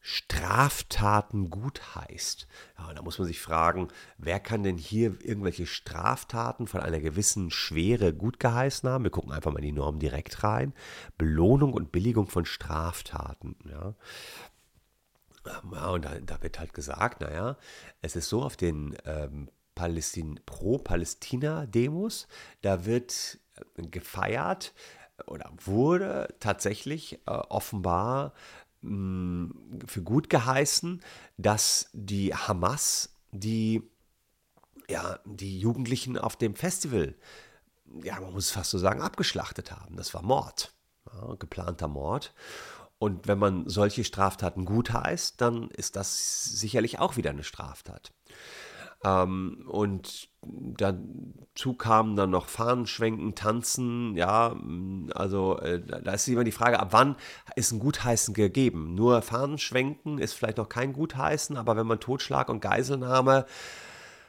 Straftaten 0.06 1.48
gutheißt. 1.48 2.46
Ja, 2.78 2.92
da 2.92 3.00
muss 3.00 3.18
man 3.18 3.26
sich 3.26 3.40
fragen, 3.40 3.88
wer 4.18 4.38
kann 4.38 4.62
denn 4.62 4.76
hier 4.76 5.16
irgendwelche 5.24 5.64
Straftaten 5.64 6.66
von 6.66 6.82
einer 6.82 7.00
gewissen 7.00 7.50
Schwere 7.50 8.12
gutgeheißen 8.12 8.86
haben? 8.86 9.04
Wir 9.04 9.10
gucken 9.10 9.32
einfach 9.32 9.50
mal 9.50 9.60
in 9.60 9.64
die 9.64 9.72
Norm 9.72 9.98
direkt 9.98 10.44
rein. 10.44 10.74
Belohnung 11.16 11.72
und 11.72 11.90
Billigung 11.90 12.26
von 12.26 12.44
Straftaten. 12.44 13.56
Ja. 13.66 13.94
Ja, 15.72 15.88
und 15.88 16.04
da, 16.04 16.20
da, 16.20 16.42
wird 16.42 16.58
halt 16.58 16.74
gesagt, 16.74 17.22
naja, 17.22 17.56
es 18.02 18.14
ist 18.14 18.28
so 18.28 18.42
auf 18.42 18.58
den 18.58 18.98
ähm, 19.06 19.48
Palästin 19.74 20.38
Pro-Palästina-Demos. 20.44 22.28
Da 22.60 22.84
wird 22.84 23.38
äh, 23.78 23.86
gefeiert 23.88 24.74
oder 25.26 25.50
wurde 25.64 26.28
tatsächlich 26.40 27.20
äh, 27.26 27.30
offenbar 27.30 28.34
für 29.86 30.02
gut 30.02 30.28
geheißen, 30.30 31.00
dass 31.36 31.88
die 31.92 32.34
Hamas 32.34 33.10
die, 33.32 33.82
ja, 34.88 35.18
die 35.24 35.58
Jugendlichen 35.58 36.18
auf 36.18 36.36
dem 36.36 36.54
Festival, 36.54 37.14
ja, 38.02 38.20
man 38.20 38.32
muss 38.32 38.50
fast 38.50 38.70
so 38.70 38.78
sagen, 38.78 39.00
abgeschlachtet 39.00 39.72
haben. 39.72 39.96
Das 39.96 40.14
war 40.14 40.22
Mord, 40.22 40.72
ja, 41.12 41.34
geplanter 41.38 41.88
Mord. 41.88 42.34
Und 42.98 43.26
wenn 43.26 43.38
man 43.38 43.68
solche 43.68 44.04
Straftaten 44.04 44.64
gut 44.64 44.92
heißt, 44.92 45.40
dann 45.40 45.70
ist 45.70 45.96
das 45.96 46.44
sicherlich 46.44 46.98
auch 47.00 47.16
wieder 47.16 47.30
eine 47.30 47.44
Straftat. 47.44 48.12
Ähm, 49.04 49.64
und 49.68 50.28
dazu 50.42 51.74
kamen 51.74 52.16
dann 52.16 52.30
noch 52.30 52.48
Fahnenschwenken, 52.48 53.34
Tanzen, 53.34 54.16
ja, 54.16 54.56
also 55.14 55.58
äh, 55.58 55.80
da 55.80 56.12
ist 56.12 56.28
immer 56.28 56.44
die 56.44 56.52
Frage, 56.52 56.80
ab 56.80 56.88
wann 56.90 57.16
ist 57.56 57.72
ein 57.72 57.78
Gutheißen 57.78 58.34
gegeben? 58.34 58.94
Nur 58.94 59.22
Fahnenschwenken 59.22 60.18
ist 60.18 60.32
vielleicht 60.34 60.58
noch 60.58 60.68
kein 60.68 60.92
Gutheißen, 60.92 61.56
aber 61.56 61.76
wenn 61.76 61.86
man 61.86 62.00
Totschlag 62.00 62.48
und 62.48 62.60
Geiselnahme 62.60 63.46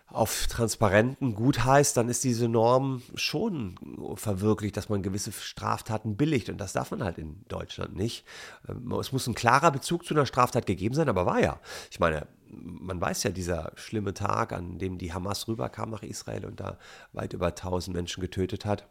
auf 0.08 0.48
Transparenten 0.48 1.34
gut 1.34 1.66
heißt, 1.66 1.98
dann 1.98 2.10
ist 2.10 2.24
diese 2.24 2.48
Norm 2.48 3.02
schon 3.16 3.76
verwirklicht, 4.16 4.78
dass 4.78 4.88
man 4.88 5.02
gewisse 5.02 5.32
Straftaten 5.32 6.16
billigt. 6.16 6.50
Und 6.50 6.60
das 6.60 6.74
darf 6.74 6.92
man 6.92 7.04
halt 7.04 7.18
in 7.18 7.44
Deutschland 7.48 7.96
nicht. 7.96 8.24
Ähm, 8.70 8.92
es 8.94 9.12
muss 9.12 9.28
ein 9.28 9.36
klarer 9.36 9.72
Bezug 9.72 10.06
zu 10.06 10.14
einer 10.14 10.26
Straftat 10.26 10.68
gegeben 10.68 10.96
sein, 10.96 11.10
aber 11.10 11.26
war 11.26 11.40
ja. 11.42 11.60
Ich 11.90 12.00
meine, 12.00 12.28
man 12.58 13.00
weiß 13.00 13.24
ja, 13.24 13.32
dieser 13.32 13.72
schlimme 13.76 14.14
Tag, 14.14 14.54
an 14.54 14.80
dem 14.80 14.98
die 14.98 15.14
Hamas 15.14 15.48
rüberkam 15.48 15.90
nach 15.90 16.04
Israel 16.04 16.46
und 16.46 16.60
da 16.60 16.78
weit 17.14 17.34
über 17.34 17.48
1000 17.48 17.96
Menschen 17.96 18.22
getötet 18.22 18.66
hat, 18.66 18.88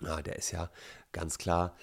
na, 0.00 0.20
der 0.22 0.36
ist 0.36 0.50
ja 0.50 0.70
ganz 1.12 1.38
klar 1.38 1.76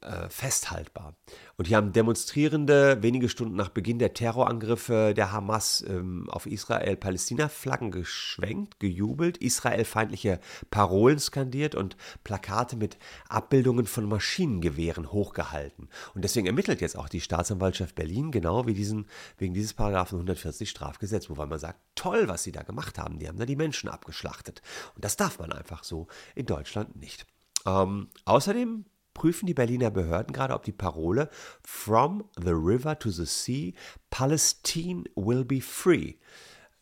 äh, 0.00 0.28
festhaltbar. 0.28 1.14
Und 1.56 1.66
hier 1.66 1.76
haben 1.76 1.92
Demonstrierende 1.92 3.02
wenige 3.02 3.28
Stunden 3.28 3.56
nach 3.56 3.68
Beginn 3.68 3.98
der 3.98 4.14
Terrorangriffe 4.14 5.12
der 5.14 5.32
Hamas 5.32 5.84
ähm, 5.88 6.28
auf 6.30 6.46
Israel 6.46 6.96
Palästina-Flaggen 6.96 7.90
geschwenkt, 7.90 8.78
gejubelt, 8.78 9.38
israelfeindliche 9.38 10.40
Parolen 10.70 11.18
skandiert 11.18 11.74
und 11.74 11.96
Plakate 12.24 12.76
mit 12.76 12.96
Abbildungen 13.28 13.86
von 13.86 14.08
Maschinengewehren 14.08 15.10
hochgehalten. 15.10 15.88
Und 16.14 16.22
deswegen 16.22 16.46
ermittelt 16.46 16.80
jetzt 16.80 16.96
auch 16.96 17.08
die 17.08 17.20
Staatsanwaltschaft 17.20 17.94
Berlin 17.94 18.30
genau 18.30 18.66
wie 18.66 18.74
diesen, 18.74 19.06
wegen 19.36 19.54
dieses 19.54 19.74
Paragraphen 19.74 20.16
140 20.16 20.70
Strafgesetz, 20.70 21.28
wobei 21.28 21.46
man 21.46 21.58
sagt, 21.58 21.80
toll, 21.94 22.28
was 22.28 22.44
sie 22.44 22.52
da 22.52 22.62
gemacht 22.62 22.98
haben. 22.98 23.18
Die 23.18 23.28
haben 23.28 23.38
da 23.38 23.46
die 23.46 23.56
Menschen 23.56 23.88
abgeschlachtet. 23.88 24.62
Und 24.94 25.04
das 25.04 25.16
darf 25.16 25.38
man 25.38 25.52
einfach 25.52 25.82
so 25.84 26.06
in 26.34 26.46
Deutschland 26.46 26.96
nicht. 26.96 27.26
Ähm, 27.66 28.08
außerdem 28.24 28.84
prüfen 29.18 29.46
die 29.46 29.54
Berliner 29.54 29.90
Behörden 29.90 30.32
gerade, 30.32 30.54
ob 30.54 30.62
die 30.62 30.72
Parole 30.72 31.28
From 31.62 32.24
the 32.36 32.52
River 32.52 32.98
to 32.98 33.10
the 33.10 33.26
Sea, 33.26 33.72
Palestine 34.10 35.04
will 35.16 35.44
be 35.44 35.60
free 35.60 36.14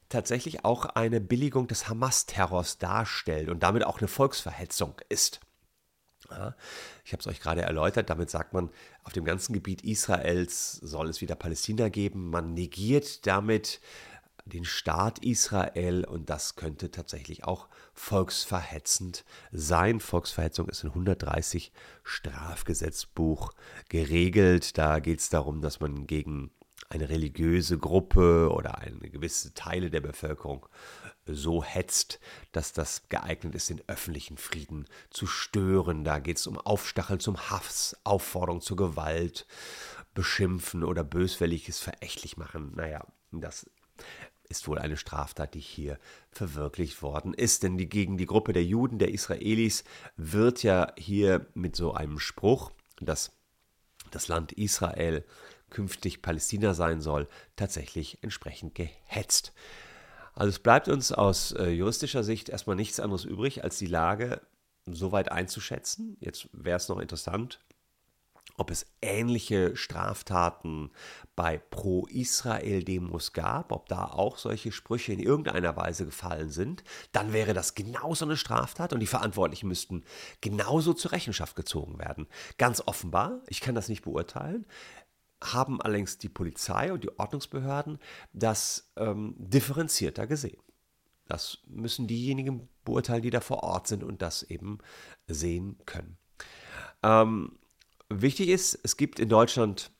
tatsächlich 0.08 0.64
auch 0.64 0.84
eine 0.84 1.20
Billigung 1.20 1.66
des 1.66 1.88
Hamas-Terrors 1.88 2.78
darstellt 2.78 3.48
und 3.48 3.62
damit 3.62 3.84
auch 3.84 3.98
eine 3.98 4.08
Volksverhetzung 4.08 4.94
ist. 5.08 5.40
Ja, 6.30 6.54
ich 7.04 7.12
habe 7.12 7.20
es 7.20 7.26
euch 7.26 7.40
gerade 7.40 7.62
erläutert, 7.62 8.10
damit 8.10 8.30
sagt 8.30 8.52
man, 8.52 8.70
auf 9.04 9.12
dem 9.12 9.24
ganzen 9.24 9.52
Gebiet 9.52 9.82
Israels 9.82 10.72
soll 10.72 11.08
es 11.08 11.20
wieder 11.20 11.34
Palästina 11.34 11.88
geben. 11.88 12.30
Man 12.30 12.54
negiert 12.54 13.26
damit 13.26 13.80
den 14.46 14.64
Staat 14.64 15.18
Israel 15.24 16.04
und 16.04 16.30
das 16.30 16.56
könnte 16.56 16.90
tatsächlich 16.90 17.44
auch 17.44 17.68
volksverhetzend 17.94 19.24
sein. 19.52 20.00
Volksverhetzung 20.00 20.68
ist 20.68 20.84
in 20.84 20.90
130 20.90 21.72
Strafgesetzbuch 22.04 23.52
geregelt. 23.88 24.78
Da 24.78 25.00
geht 25.00 25.20
es 25.20 25.28
darum, 25.28 25.60
dass 25.60 25.80
man 25.80 26.06
gegen 26.06 26.50
eine 26.88 27.08
religiöse 27.08 27.78
Gruppe 27.78 28.50
oder 28.52 28.78
eine 28.78 29.10
gewisse 29.10 29.52
Teile 29.54 29.90
der 29.90 30.00
Bevölkerung 30.00 30.66
so 31.26 31.64
hetzt, 31.64 32.20
dass 32.52 32.72
das 32.72 33.08
geeignet 33.08 33.56
ist, 33.56 33.68
den 33.70 33.82
öffentlichen 33.88 34.36
Frieden 34.36 34.86
zu 35.10 35.26
stören. 35.26 36.04
Da 36.04 36.20
geht 36.20 36.38
es 36.38 36.46
um 36.46 36.56
Aufstacheln 36.56 37.18
zum 37.18 37.50
Hass, 37.50 37.96
Aufforderung 38.04 38.60
zur 38.60 38.76
Gewalt, 38.76 39.46
Beschimpfen 40.14 40.84
oder 40.84 41.02
böswilliges 41.02 41.80
verächtlich 41.80 42.36
machen. 42.36 42.72
Naja, 42.76 43.04
Das 43.32 43.68
ist 44.48 44.68
wohl 44.68 44.78
eine 44.78 44.96
Straftat, 44.96 45.54
die 45.54 45.60
hier 45.60 45.98
verwirklicht 46.30 47.02
worden 47.02 47.34
ist. 47.34 47.62
Denn 47.62 47.78
die, 47.78 47.88
gegen 47.88 48.16
die 48.16 48.26
Gruppe 48.26 48.52
der 48.52 48.64
Juden, 48.64 48.98
der 48.98 49.12
Israelis, 49.12 49.84
wird 50.16 50.62
ja 50.62 50.92
hier 50.96 51.46
mit 51.54 51.76
so 51.76 51.92
einem 51.94 52.18
Spruch, 52.18 52.72
dass 53.00 53.32
das 54.10 54.28
Land 54.28 54.52
Israel 54.52 55.24
künftig 55.70 56.22
Palästina 56.22 56.74
sein 56.74 57.00
soll, 57.00 57.28
tatsächlich 57.56 58.22
entsprechend 58.22 58.74
gehetzt. 58.74 59.52
Also 60.32 60.50
es 60.50 60.58
bleibt 60.58 60.88
uns 60.88 61.12
aus 61.12 61.52
äh, 61.52 61.70
juristischer 61.70 62.22
Sicht 62.22 62.48
erstmal 62.48 62.76
nichts 62.76 63.00
anderes 63.00 63.24
übrig, 63.24 63.64
als 63.64 63.78
die 63.78 63.86
Lage 63.86 64.42
so 64.84 65.10
weit 65.10 65.32
einzuschätzen. 65.32 66.16
Jetzt 66.20 66.48
wäre 66.52 66.76
es 66.76 66.88
noch 66.88 67.00
interessant, 67.00 67.58
ob 68.56 68.70
es 68.70 68.86
ähnliche 69.02 69.76
Straftaten 69.76 70.90
bei 71.34 71.58
Pro-Israel-Demos 71.58 73.32
gab, 73.32 73.72
ob 73.72 73.88
da 73.88 74.06
auch 74.06 74.38
solche 74.38 74.72
Sprüche 74.72 75.12
in 75.12 75.20
irgendeiner 75.20 75.76
Weise 75.76 76.06
gefallen 76.06 76.50
sind, 76.50 76.82
dann 77.12 77.32
wäre 77.32 77.54
das 77.54 77.74
genauso 77.74 78.24
eine 78.24 78.36
Straftat 78.36 78.92
und 78.92 79.00
die 79.00 79.06
Verantwortlichen 79.06 79.68
müssten 79.68 80.04
genauso 80.40 80.94
zur 80.94 81.12
Rechenschaft 81.12 81.56
gezogen 81.56 81.98
werden. 81.98 82.26
Ganz 82.58 82.82
offenbar, 82.86 83.40
ich 83.48 83.60
kann 83.60 83.74
das 83.74 83.88
nicht 83.88 84.02
beurteilen, 84.02 84.66
haben 85.42 85.82
allerdings 85.82 86.18
die 86.18 86.28
Polizei 86.28 86.92
und 86.92 87.04
die 87.04 87.18
Ordnungsbehörden 87.18 87.98
das 88.32 88.90
ähm, 88.96 89.34
differenzierter 89.38 90.26
gesehen. 90.26 90.60
Das 91.28 91.58
müssen 91.66 92.06
diejenigen 92.06 92.68
beurteilen, 92.84 93.22
die 93.22 93.30
da 93.30 93.40
vor 93.40 93.62
Ort 93.62 93.88
sind 93.88 94.04
und 94.04 94.22
das 94.22 94.44
eben 94.44 94.78
sehen 95.26 95.76
können. 95.84 96.16
Ähm, 97.02 97.58
wichtig 98.08 98.48
ist, 98.48 98.78
es 98.82 98.96
gibt 98.96 99.20
in 99.20 99.28
Deutschland 99.28 99.90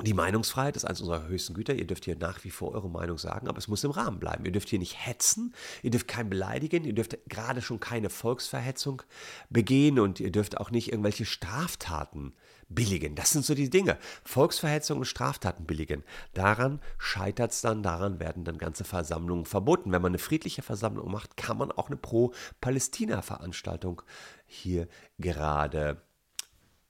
die 0.00 0.14
Meinungsfreiheit 0.14 0.74
ist 0.74 0.86
eines 0.86 1.02
unserer 1.02 1.28
höchsten 1.28 1.52
Güter. 1.52 1.74
Ihr 1.74 1.86
dürft 1.86 2.06
hier 2.06 2.16
nach 2.16 2.44
wie 2.44 2.50
vor 2.50 2.72
eure 2.72 2.88
Meinung 2.88 3.18
sagen, 3.18 3.46
aber 3.46 3.58
es 3.58 3.68
muss 3.68 3.84
im 3.84 3.90
Rahmen 3.90 4.18
bleiben. 4.18 4.46
Ihr 4.46 4.52
dürft 4.52 4.70
hier 4.70 4.78
nicht 4.78 5.06
hetzen, 5.06 5.54
ihr 5.82 5.90
dürft 5.90 6.08
keinen 6.08 6.30
beleidigen, 6.30 6.84
ihr 6.84 6.94
dürft 6.94 7.18
gerade 7.28 7.60
schon 7.60 7.78
keine 7.78 8.08
Volksverhetzung 8.08 9.02
begehen 9.50 10.00
und 10.00 10.18
ihr 10.18 10.32
dürft 10.32 10.58
auch 10.58 10.70
nicht 10.70 10.90
irgendwelche 10.90 11.26
Straftaten 11.26 12.32
billigen. 12.70 13.14
Das 13.14 13.32
sind 13.32 13.44
so 13.44 13.54
die 13.54 13.68
Dinge. 13.68 13.98
Volksverhetzung 14.24 15.00
und 15.00 15.04
Straftaten 15.04 15.66
billigen. 15.66 16.04
Daran 16.32 16.80
scheitert 16.96 17.52
es 17.52 17.60
dann, 17.60 17.82
daran 17.82 18.18
werden 18.18 18.44
dann 18.44 18.56
ganze 18.56 18.84
Versammlungen 18.84 19.44
verboten. 19.44 19.92
Wenn 19.92 20.00
man 20.00 20.12
eine 20.12 20.18
friedliche 20.18 20.62
Versammlung 20.62 21.10
macht, 21.10 21.36
kann 21.36 21.58
man 21.58 21.70
auch 21.70 21.88
eine 21.88 21.96
Pro-Palästina-Veranstaltung 21.96 24.00
hier 24.46 24.88
gerade 25.18 26.00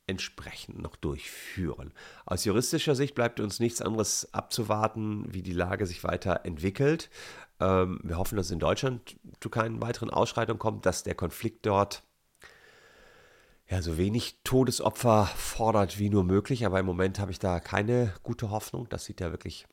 entsprechend 0.06 0.80
noch 0.80 0.96
durchführen. 0.96 1.92
Aus 2.26 2.44
juristischer 2.44 2.94
Sicht 2.94 3.14
bleibt 3.14 3.40
uns 3.40 3.60
nichts 3.60 3.80
anderes 3.80 4.32
abzuwarten, 4.34 5.24
wie 5.32 5.42
die 5.42 5.52
Lage 5.52 5.86
sich 5.86 6.04
weiter 6.04 6.44
entwickelt. 6.44 7.08
Ähm, 7.60 8.00
wir 8.02 8.18
hoffen, 8.18 8.36
dass 8.36 8.46
es 8.46 8.52
in 8.52 8.58
Deutschland 8.58 9.16
zu 9.40 9.48
keinen 9.48 9.80
weiteren 9.80 10.10
Ausschreitungen 10.10 10.58
kommt, 10.58 10.86
dass 10.86 11.02
der 11.02 11.14
Konflikt 11.14 11.66
dort 11.66 12.02
ja, 13.68 13.80
so 13.80 13.96
wenig 13.96 14.40
Todesopfer 14.44 15.26
fordert 15.36 15.98
wie 15.98 16.10
nur 16.10 16.24
möglich. 16.24 16.66
Aber 16.66 16.78
im 16.78 16.86
Moment 16.86 17.18
habe 17.18 17.30
ich 17.30 17.38
da 17.38 17.60
keine 17.60 18.12
gute 18.22 18.50
Hoffnung. 18.50 18.88
Das 18.90 19.04
sieht 19.04 19.20
ja 19.20 19.30
wirklich 19.30 19.66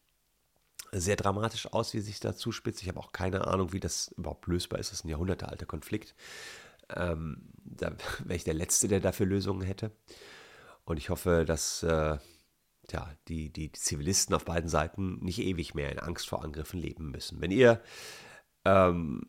sehr 0.91 1.15
dramatisch 1.15 1.71
aus, 1.73 1.93
wie 1.93 1.99
sich 1.99 2.19
da 2.19 2.35
zuspitzt. 2.35 2.81
Ich 2.81 2.87
habe 2.87 2.99
auch 2.99 3.11
keine 3.11 3.47
Ahnung, 3.47 3.73
wie 3.73 3.79
das 3.79 4.13
überhaupt 4.17 4.47
lösbar 4.47 4.79
ist. 4.79 4.91
Das 4.91 4.99
ist 4.99 5.05
ein 5.05 5.09
jahrhundertealter 5.09 5.65
Konflikt. 5.65 6.15
Ähm, 6.95 7.49
da 7.63 7.91
wäre 8.23 8.35
ich 8.35 8.43
der 8.43 8.53
Letzte, 8.53 8.87
der 8.87 8.99
dafür 8.99 9.25
Lösungen 9.25 9.61
hätte. 9.61 9.91
Und 10.85 10.97
ich 10.97 11.09
hoffe, 11.09 11.45
dass 11.45 11.83
äh, 11.83 12.17
ja, 12.91 13.13
die, 13.27 13.51
die 13.51 13.71
Zivilisten 13.71 14.35
auf 14.35 14.45
beiden 14.45 14.69
Seiten 14.69 15.19
nicht 15.23 15.39
ewig 15.39 15.75
mehr 15.75 15.91
in 15.91 15.99
Angst 15.99 16.27
vor 16.27 16.43
Angriffen 16.43 16.79
leben 16.79 17.11
müssen. 17.11 17.41
Wenn 17.41 17.51
ihr 17.51 17.81
ähm, 18.65 19.21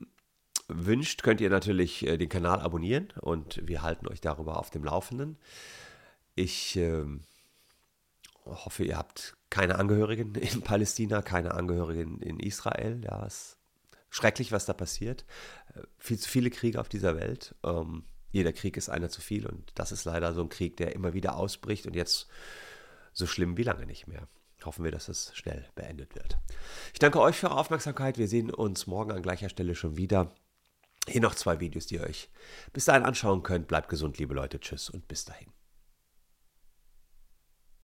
wünscht, 0.69 1.23
könnt 1.23 1.41
ihr 1.41 1.51
natürlich 1.51 2.07
äh, 2.07 2.17
den 2.17 2.29
Kanal 2.29 2.61
abonnieren 2.61 3.13
und 3.21 3.67
wir 3.67 3.83
halten 3.83 4.09
euch 4.09 4.21
darüber 4.21 4.59
auf 4.59 4.71
dem 4.71 4.85
Laufenden. 4.85 5.39
Ich 6.35 6.77
äh, 6.77 7.05
hoffe, 8.45 8.85
ihr 8.85 8.97
habt 8.97 9.37
keine 9.51 9.79
Angehörigen 9.79 10.35
in 10.35 10.63
Palästina, 10.63 11.23
keine 11.23 11.53
Angehörigen 11.55 12.21
in 12.21 12.39
Israel. 12.41 13.01
Ja, 13.05 13.27
es 13.27 13.59
schrecklich, 14.11 14.53
was 14.53 14.67
da 14.67 14.73
passiert. 14.73 15.25
Äh, 15.75 15.83
viel 15.99 16.19
zu 16.19 16.29
viele 16.29 16.51
Kriege 16.51 16.81
auf 16.81 16.89
dieser 16.89 17.17
Welt. 17.17 17.55
Ähm, 17.65 18.05
jeder 18.33 18.53
Krieg 18.53 18.77
ist 18.77 18.89
einer 18.89 19.09
zu 19.09 19.21
viel 19.21 19.47
und 19.47 19.73
das 19.75 19.93
ist 19.93 20.05
leider 20.05 20.35
so 20.35 20.43
ein 20.43 20.49
Krieg, 20.49 20.77
der 20.77 20.95
immer 20.95 21.15
wieder 21.15 21.37
ausbricht 21.37 21.87
und 21.87 21.97
jetzt 21.97 22.29
so 23.13 23.27
schlimm 23.27 23.57
wie 23.57 23.65
lange 23.65 23.87
nicht 23.87 24.07
mehr. 24.07 24.29
Hoffen 24.65 24.85
wir, 24.85 24.93
dass 24.93 25.09
es 25.09 25.35
schnell 25.35 25.67
beendet 25.75 26.15
wird. 26.15 26.37
Ich 26.93 26.99
danke 26.99 27.21
euch 27.21 27.37
für 27.37 27.49
eure 27.49 27.59
Aufmerksamkeit. 27.59 28.19
Wir 28.19 28.29
sehen 28.29 28.51
uns 28.53 28.87
morgen 28.87 29.11
an 29.11 29.23
gleicher 29.23 29.49
Stelle 29.49 29.75
schon 29.75 29.97
wieder. 29.97 30.35
Hier 31.09 31.23
noch 31.23 31.35
zwei 31.35 31.61
Videos, 31.61 31.87
die 31.87 31.95
ihr 31.95 32.03
euch 32.03 32.29
bis 32.73 32.85
dahin 32.85 33.05
anschauen 33.05 33.43
könnt. 33.43 33.69
Bleibt 33.69 33.89
gesund, 33.89 34.19
liebe 34.19 34.35
Leute. 34.35 34.61
Tschüss 34.61 34.91
und 34.91 35.09
bis 35.09 35.25
dahin. 35.25 35.51